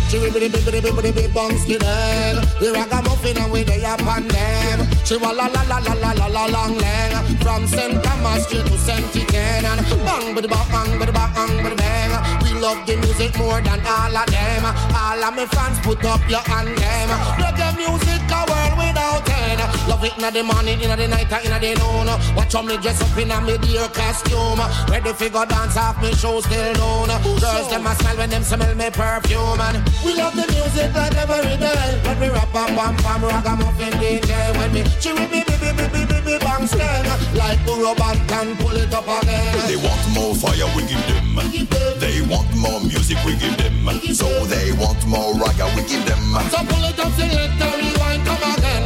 [0.09, 2.45] Chiribidi bibbidi bibbidi bong skinhead.
[2.59, 4.85] The ragamuffin and we day upon them.
[5.03, 7.11] She wa la la la la la la la long lang.
[7.41, 8.03] From St.
[8.03, 9.01] Thomas straight to St.
[9.15, 9.65] Etienne.
[10.05, 12.11] Bang bidi bang bang bidi bang bang bidi bang.
[12.43, 14.63] We love the music more than all of them.
[14.93, 17.09] All of my fans put up your hand them.
[17.41, 19.61] Reggae music a world without end.
[19.87, 22.07] Love it in the morning, in the night, in the noon.
[22.35, 24.61] Watch how me dress up in a me dear costume.
[24.89, 27.09] Ready fi go dance off me show still known.
[27.39, 29.61] Girls them a smile when them smell me perfume.
[29.61, 32.01] And we love the music like every day.
[32.05, 34.31] When we rap bam bam bam ragamuffin DJ.
[34.57, 36.08] When me she we be be be
[36.67, 37.05] sting.
[37.35, 39.67] Like Burro band can pull it up again.
[39.67, 41.35] They want more fire, we give them.
[41.99, 43.87] They want more music, we give them.
[44.13, 46.21] So they want more raga, we give them.
[46.51, 48.85] So pull it up, selector, rewind, come again.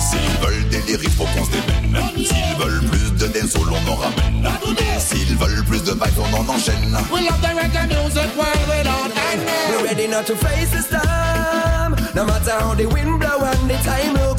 [0.00, 1.96] S'ils veulent des lyrics, faut qu'on se démène.
[2.16, 4.48] S'ils veulent plus de dancehall, on en ramène.
[4.78, 6.96] Et s'ils veulent plus de vibes, on en enchaîne.
[7.12, 9.42] We love the reggae music world without end.
[9.70, 11.96] We're ready now to face the storm.
[12.14, 14.38] No matter how the wind blow and the time look,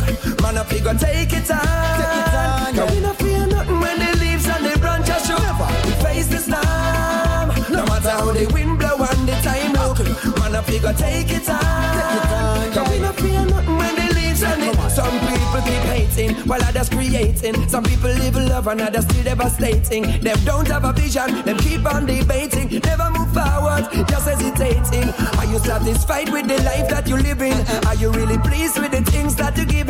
[0.52, 1.60] man up we go take it on.
[2.00, 2.76] Take it on.
[2.76, 5.38] Cause we not fear nothing when the leaves and the branches show.
[5.86, 7.48] We face the storm.
[7.72, 10.00] No matter how the wind blow and the time look,
[10.40, 11.60] man up we go take it on.
[12.00, 12.74] Take it on.
[12.74, 16.62] Cause we not fear nothing when the leaves and the some people keep hating while
[16.64, 17.56] others creating.
[17.70, 20.04] Some people live in love and others still devastating.
[20.20, 22.68] Them don't have a vision, them keep on debating.
[22.84, 25.08] Never move forward, just hesitating.
[25.40, 27.54] Are you satisfied with the life that you're living?
[27.88, 28.91] Are you really pleased with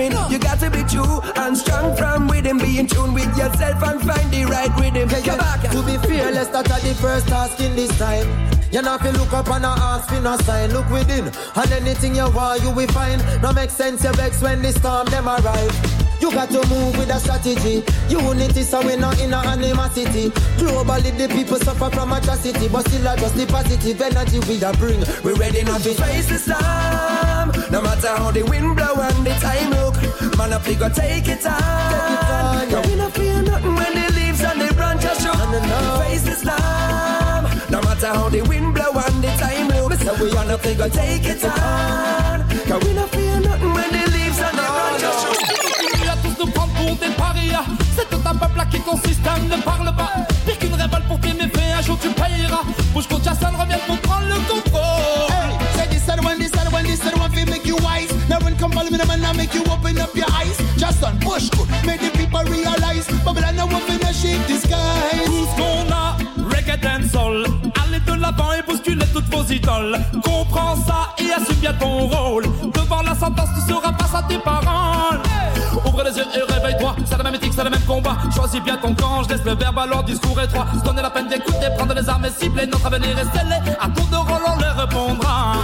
[0.09, 0.31] tripping.
[0.31, 1.21] You got to be true
[1.51, 2.57] and strong from within.
[2.57, 5.09] Be in tune with yourself and find the right rhythm.
[5.09, 5.61] Come back.
[5.71, 8.27] To be fearless, that's the first task in this time.
[8.71, 12.29] You if you look up and ask for no sign, look within, and anything you
[12.31, 13.21] want, you will find.
[13.41, 15.75] No make sense, you vex when the storm them arrive.
[16.21, 17.83] You got to move with a strategy.
[18.07, 20.29] Unity, so we not in a animosity.
[20.55, 24.73] Globally, the people suffer from atrocity, but still I just the positive energy we are
[24.73, 25.03] bring.
[25.23, 27.71] We're ready now to face the storm.
[27.71, 29.95] No matter how the wind blow and the time look,
[30.37, 31.57] man up we go take it on.
[31.57, 32.69] Take it on.
[32.69, 35.33] Cause we not fear nothing when the leaves and the branches show.
[36.01, 37.43] Face the storm.
[37.69, 40.87] No matter how the wind blow and the time look, we man up we go
[40.89, 42.47] take it on.
[42.67, 45.33] Cause we not fear nothing when the leaves and the branches show.
[45.81, 47.65] Continue à tous nous prendre pour des parias.
[47.95, 50.11] C'est tout un peuple à qui ton système ne parle pas.
[50.45, 52.63] Pire qu'une révolte pour tes méfaits, un jour tu payeras.
[52.93, 54.90] Bouge contre Jason, reviens pour prendre le contrôle.
[58.91, 60.57] Me, the man, I make you open up your eyes.
[60.77, 63.07] Just on push good, make the people realize.
[63.23, 65.25] Babylon, up in a shape disguise.
[65.25, 66.17] Tout ce qu'on a,
[66.49, 67.45] reggae dancehall.
[67.45, 67.60] Allez
[68.57, 69.97] et bousculez toutes vos idoles.
[70.23, 72.45] Comprends ça et assume bien ton rôle.
[72.73, 75.19] Devant la sentence, tu seras face à tes paroles.
[75.85, 76.95] Ouvre les yeux et réveille-toi.
[77.05, 78.17] C'est la même éthique, c'est le même combat.
[78.33, 80.67] Choisis bien ton camp, je laisse le verbe alors discours étroit.
[80.77, 82.65] Se donner la peine d'écouter, prendre les armes et cibler.
[82.67, 83.55] Notre avenir est scellé.
[83.79, 85.55] À tour de rôle, on les répondra.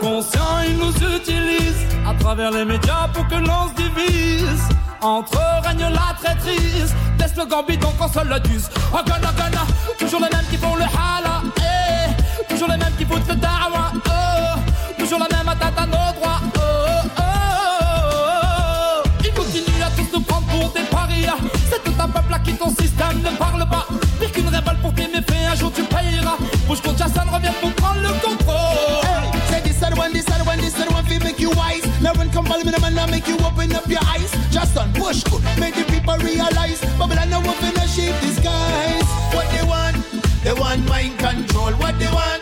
[0.00, 4.68] Conscient, ils nous utilisent à travers les médias pour que l'on se divise.
[5.00, 6.94] Entre eux règne la traîtrise.
[7.18, 8.70] Des slogans bidons qu'on se le dise.
[8.92, 9.64] Oh, gonna, gonna.
[9.98, 11.42] Toujours les mêmes qui font le hala.
[11.58, 11.87] Eh.
[12.58, 13.92] Toujours les mêmes qui foutent le dawa.
[13.94, 14.98] Oh.
[14.98, 16.40] Toujours la même atteinte à nos droits.
[16.56, 17.22] Oh, oh, oh,
[19.04, 19.08] oh.
[19.22, 21.36] Ils continuent à tous nous prendre pour des parias.
[21.70, 23.86] C'est tout un peuple à qui ton système ne parle pas.
[24.18, 26.36] Pire qu'une révolte pour tes méfaits, un jour tu payeras.
[26.66, 29.14] Bouge contre Jason, reviens pour prendre le contrôle.
[29.50, 31.86] Say this one, this one, this one, fi make you wise.
[32.02, 34.32] Now when come follow me, the man, I make you open up your eyes.
[34.50, 35.22] Just on push
[35.60, 36.80] make the people realize.
[36.98, 39.06] Babylon, now up in a shape disguise.
[39.32, 39.96] What they want?
[40.42, 41.70] They want mind control.
[41.74, 42.37] What they want?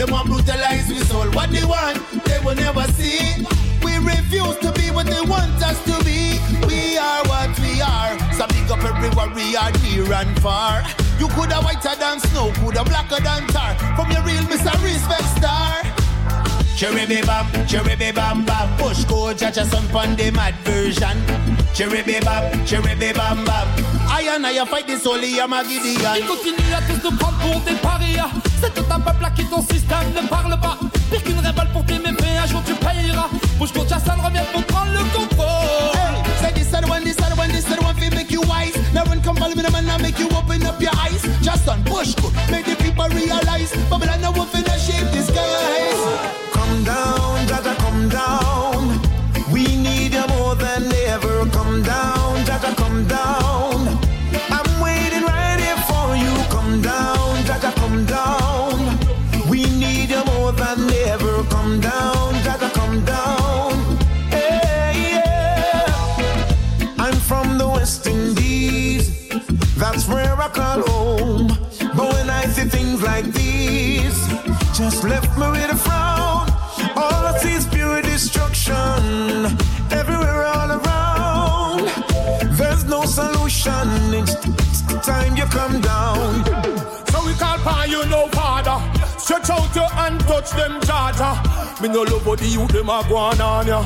[0.00, 1.26] They want brutalize we soul.
[1.32, 1.98] What they want?
[2.24, 3.44] They will never see.
[3.84, 6.40] We refuse to be what they want us to be.
[6.66, 8.16] We are what we are.
[8.32, 10.84] So big up every warrior near and far.
[11.18, 13.74] You coulda whiter than snow, coulda blacker than tar.
[13.94, 14.72] From your real Mr.
[14.82, 15.99] Respect Star.
[16.76, 18.68] Cherry be bam, cherry be bam bam.
[18.78, 21.16] Push go judge son pon the mad version.
[21.74, 23.68] Cherry be bam, cherry be bam bam.
[24.08, 26.16] I and I fight this holy I'm a Gideon.
[26.16, 28.30] Ils continuent à tous nous prendre pour des parias.
[28.60, 30.78] C'est tout un peuple à qui ton système ne parle pas.
[31.10, 33.28] Pire qu'une révolte pour tes méfaits, un jour tu payeras.
[33.58, 35.46] Bouge contre Jason, reviens pour prendre le contrôle.
[36.40, 38.76] Hey, say this and one, this and one, this and one, fi make you wise.
[38.94, 41.22] Now when come follow me, the man, I make you open up your eyes.
[41.42, 42.69] Just on push good, make
[70.86, 71.48] home,
[71.94, 74.18] when I see things like these,
[74.76, 76.48] just left me with a frown.
[76.96, 79.46] All I see is pure destruction,
[79.90, 81.88] everywhere, all around.
[82.56, 83.88] There's no solution.
[84.14, 86.44] It's time you come down.
[87.10, 88.99] So we call upon you, no father.
[89.30, 91.38] Stretch out your hand, touch them Georgia.
[91.80, 93.80] Me no love how the youth them a go on on ya.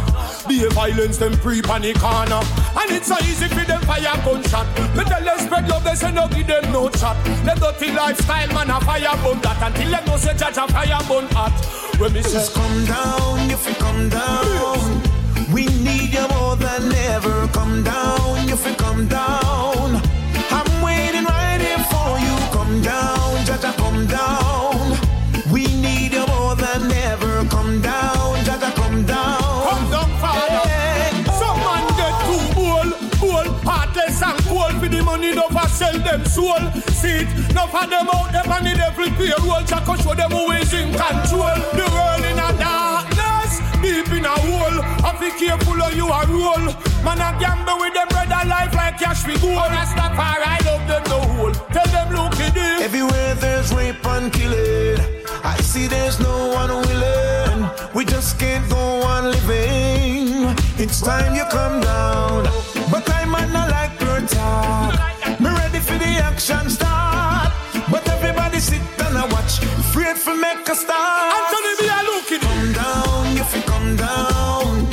[0.48, 2.40] Be a violence them creep on the corner.
[2.80, 4.66] And it's so easy for them fire gunshot.
[4.96, 7.22] Me tell them spread love, they say no give them no chat.
[7.44, 11.28] The dirty lifestyle man a fire bun that until them know say a fire bun
[11.36, 11.52] hot.
[12.00, 15.52] When me say Just come down, if you come down.
[15.52, 17.48] We need you more than ever.
[17.48, 19.43] Come down, if you come down.
[36.14, 36.64] Them soul.
[36.94, 39.64] See it, no for them out there on the devil payroll.
[39.66, 41.58] Show them who is in control.
[41.74, 44.78] The world in a darkness, deep in a hole.
[45.02, 46.66] I be careful of you a roll.
[47.02, 48.08] Man a gamble with them
[48.46, 49.34] like cash we
[50.66, 51.52] love them no hole.
[51.74, 52.34] Tell them look.
[52.82, 55.00] Everywhere there's rape and killing,
[55.42, 57.70] I see there's no one willing.
[57.94, 60.54] We just can't go on living.
[60.78, 62.44] It's time you come down,
[62.90, 65.13] but I might not like your talk.
[66.04, 67.52] Me ready for the action start,
[67.90, 71.32] but everybody sit and I watch, afraid for make a start.
[71.32, 72.40] Anthony, me a looking.
[72.40, 74.88] Come down, if you come down,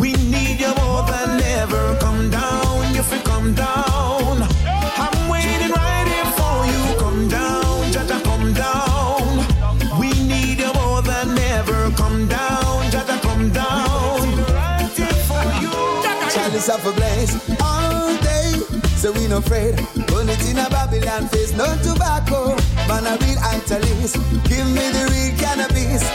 [0.00, 1.96] we need you more than ever.
[2.00, 4.42] Come down, if you come down.
[4.96, 6.82] I'm waiting right here for you.
[6.98, 9.44] Come down, Jaja, come down.
[9.98, 11.90] We need you more than ever.
[11.96, 14.22] Come down, Jaja, come down.
[14.54, 15.72] Right here for you.
[16.30, 18.52] Chalice of a blaze all day.
[18.96, 19.74] So we no afraid.
[20.54, 22.54] In a Babylon face, no tobacco.
[22.86, 24.14] Man, I read Angelis.
[24.46, 26.06] Give me the real cannabis.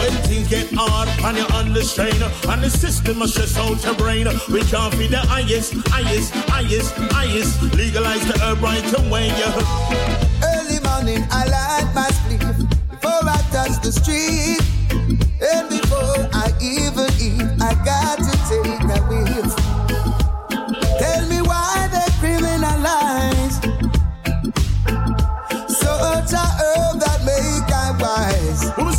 [0.00, 3.94] When things get hard and you're under strain And the system must stress out your
[3.94, 9.52] brain We can't be the highest, highest, highest, highest Legalize the herb right away, yeah
[10.42, 14.60] Early morning, I light my sleep before I touch the street.
[15.44, 18.33] And before I even eat, I got to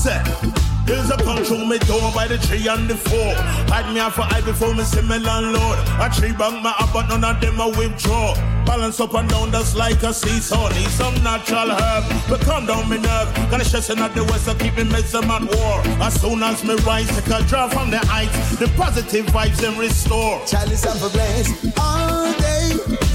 [0.06, 0.66] Who's?
[0.86, 3.34] There's a punch on me door by the tree and the four.
[3.74, 5.80] Hide me off for eye before me see me landlord.
[6.00, 8.36] A tree bang my up, but none of them I withdraw.
[8.66, 10.70] Balance up and down just like a seesaw.
[10.70, 13.34] Need some natural herb, but calm down me nerve.
[13.50, 15.82] Gonna stressing at the west to keep me medicine at war.
[16.06, 18.58] As soon as me rise, take a draw from the heights.
[18.58, 20.46] The positive vibes and restore.
[20.46, 22.35] Chalice of a day.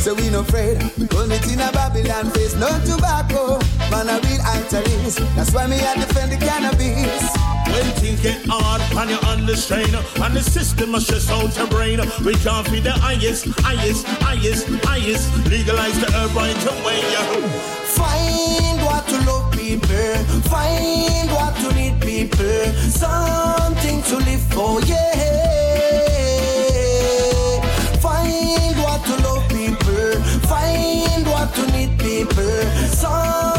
[0.01, 0.79] So we no afraid.
[1.11, 3.59] Burn it in a Babylon face, no tobacco.
[3.91, 5.17] Man, I read Angelis.
[5.37, 7.37] That's why me I defend the cannabis.
[7.69, 11.69] When things get hard and you're under strain And the system must stress out your
[11.69, 17.01] brain We can't be the highest, highest, highest, highest Legalize the herb right away,
[17.95, 20.15] Find what to love people,
[20.51, 25.70] find what to need people, something to live for, yeah.
[32.31, 33.50] People,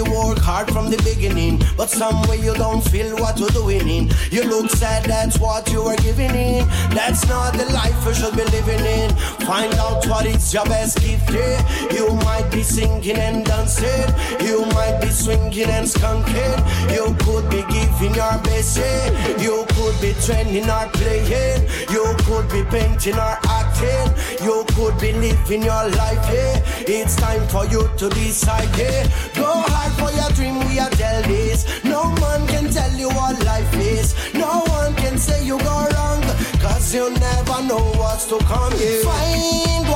[0.00, 4.10] you work hard from the beginning, but somewhere you don't feel what you're doing in.
[4.30, 6.66] You look sad, that's what you are giving in.
[6.90, 9.10] That's not the life you should be living in.
[9.46, 11.60] Find out what is your best gift, yeah.
[11.92, 14.08] You might be singing and dancing,
[14.40, 16.56] you might be swinging and skunking.
[16.94, 19.36] You could be giving your best, yeah.
[19.38, 24.08] You could be training or playing, you could be painting or acting,
[24.44, 26.62] you could be living your life, yeah.
[26.86, 29.06] It's time for you to decide, yeah.
[29.34, 31.66] Go hard for your dream, we are tell this.
[31.84, 34.14] No man can tell you what life is.
[34.34, 36.22] No one can say you go wrong,
[36.60, 38.72] cause you never know what's to come.
[38.78, 39.02] Yeah.
[39.04, 39.88] Find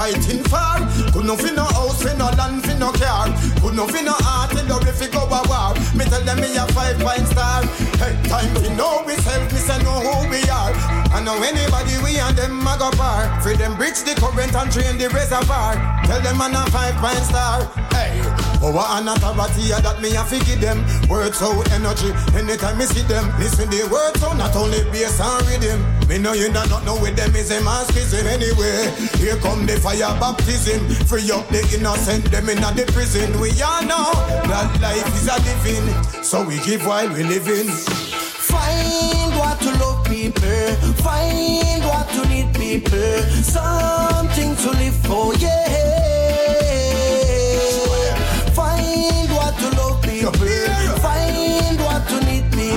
[0.00, 0.80] fighting for.
[1.12, 3.28] Could no fi no house, fi no land, fi no car.
[3.60, 4.16] Could no fi no
[4.70, 5.74] love if go a war.
[5.92, 7.60] Me tell them me a five point star.
[8.00, 10.72] Hey, time fi know we self, me say know who we are.
[11.12, 13.28] I know anybody we and them a go par.
[13.42, 15.74] Free them bridge the current and drain the reservoir.
[16.08, 17.68] Tell them I'm a five point star.
[17.92, 18.22] Hey,
[18.62, 20.80] Oh, power and authority yeah, that me a fi give them.
[21.08, 23.28] Words out energy anytime me see them.
[23.38, 25.80] Listen the words out not only bass and rhythm.
[26.08, 28.88] Me know you not know with them is a masochism anyway.
[29.20, 30.80] Here come the fire baptism.
[31.04, 33.28] Free up the innocent them in the prison.
[33.40, 34.12] We we all know
[34.46, 37.68] that life is a living, so we give while we living.
[37.68, 45.89] Find what to love people, find what to need people, something to live for, yeah.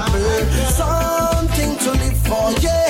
[0.06, 2.83] People, something to live for, yeah.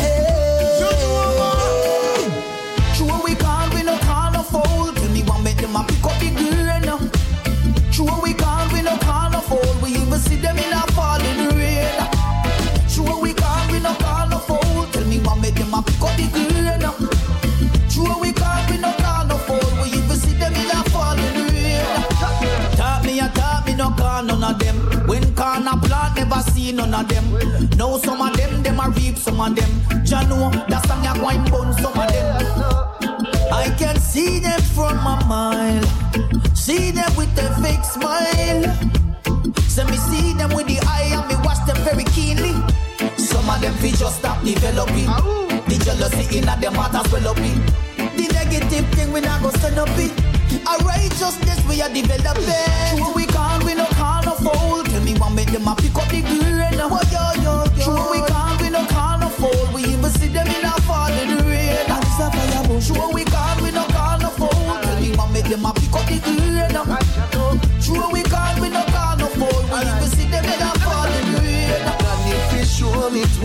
[26.94, 27.70] None of them.
[27.78, 29.72] Now some of them them a reap some of them.
[30.06, 32.28] Jah know that song ya wine bun some of them.
[33.52, 35.84] I can see them from a mile.
[36.56, 38.64] See them with a fake smile.
[39.74, 42.53] So me see them with the eye and me watch them very keenly.
[43.18, 45.10] Some of them feel just stop developing.
[45.70, 47.60] The jealousy in them heart as well up in.
[48.18, 50.11] The negative thing we not go stand up in.
[50.70, 52.98] A righteousness we are developing.
[52.98, 54.03] Sure we can't, we no can't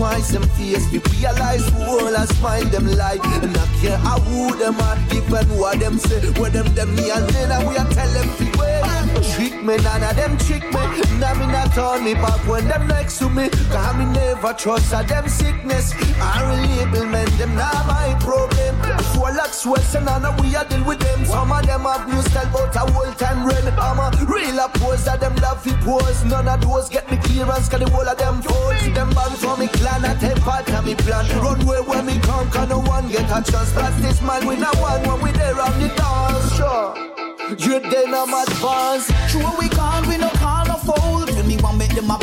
[0.09, 3.23] twice them face, we realize who all a smile them like.
[3.25, 6.19] And I care how who them are, even what them say.
[6.39, 8.98] Where them them me and then we a tell them fi wait.
[9.39, 10.83] Trick me, none of them trick me.
[11.17, 13.47] Now me not turn me back when them next to me.
[13.71, 15.93] Cause me never trust a them sickness.
[16.19, 18.75] Our label men, them not my problem.
[18.97, 21.23] Before like sweats and none we a deal with them.
[21.23, 23.63] Some of them have new style but a whole time run.
[23.79, 26.25] I'm a real pose that them love fi pose.
[26.25, 28.83] None of those get me clearance cause the whole of them folds.
[28.91, 31.25] Them band for me clan a take part of me plan.
[31.39, 33.71] Run way when me come cause no one get a chance.
[33.71, 36.55] Plus this man we not one when we there on the dance.
[36.57, 37.18] Sure.
[37.57, 39.09] You then I'm advanced.
[39.31, 41.29] Sure we can't, we no can't afford.
[41.29, 42.17] Tell me one make them a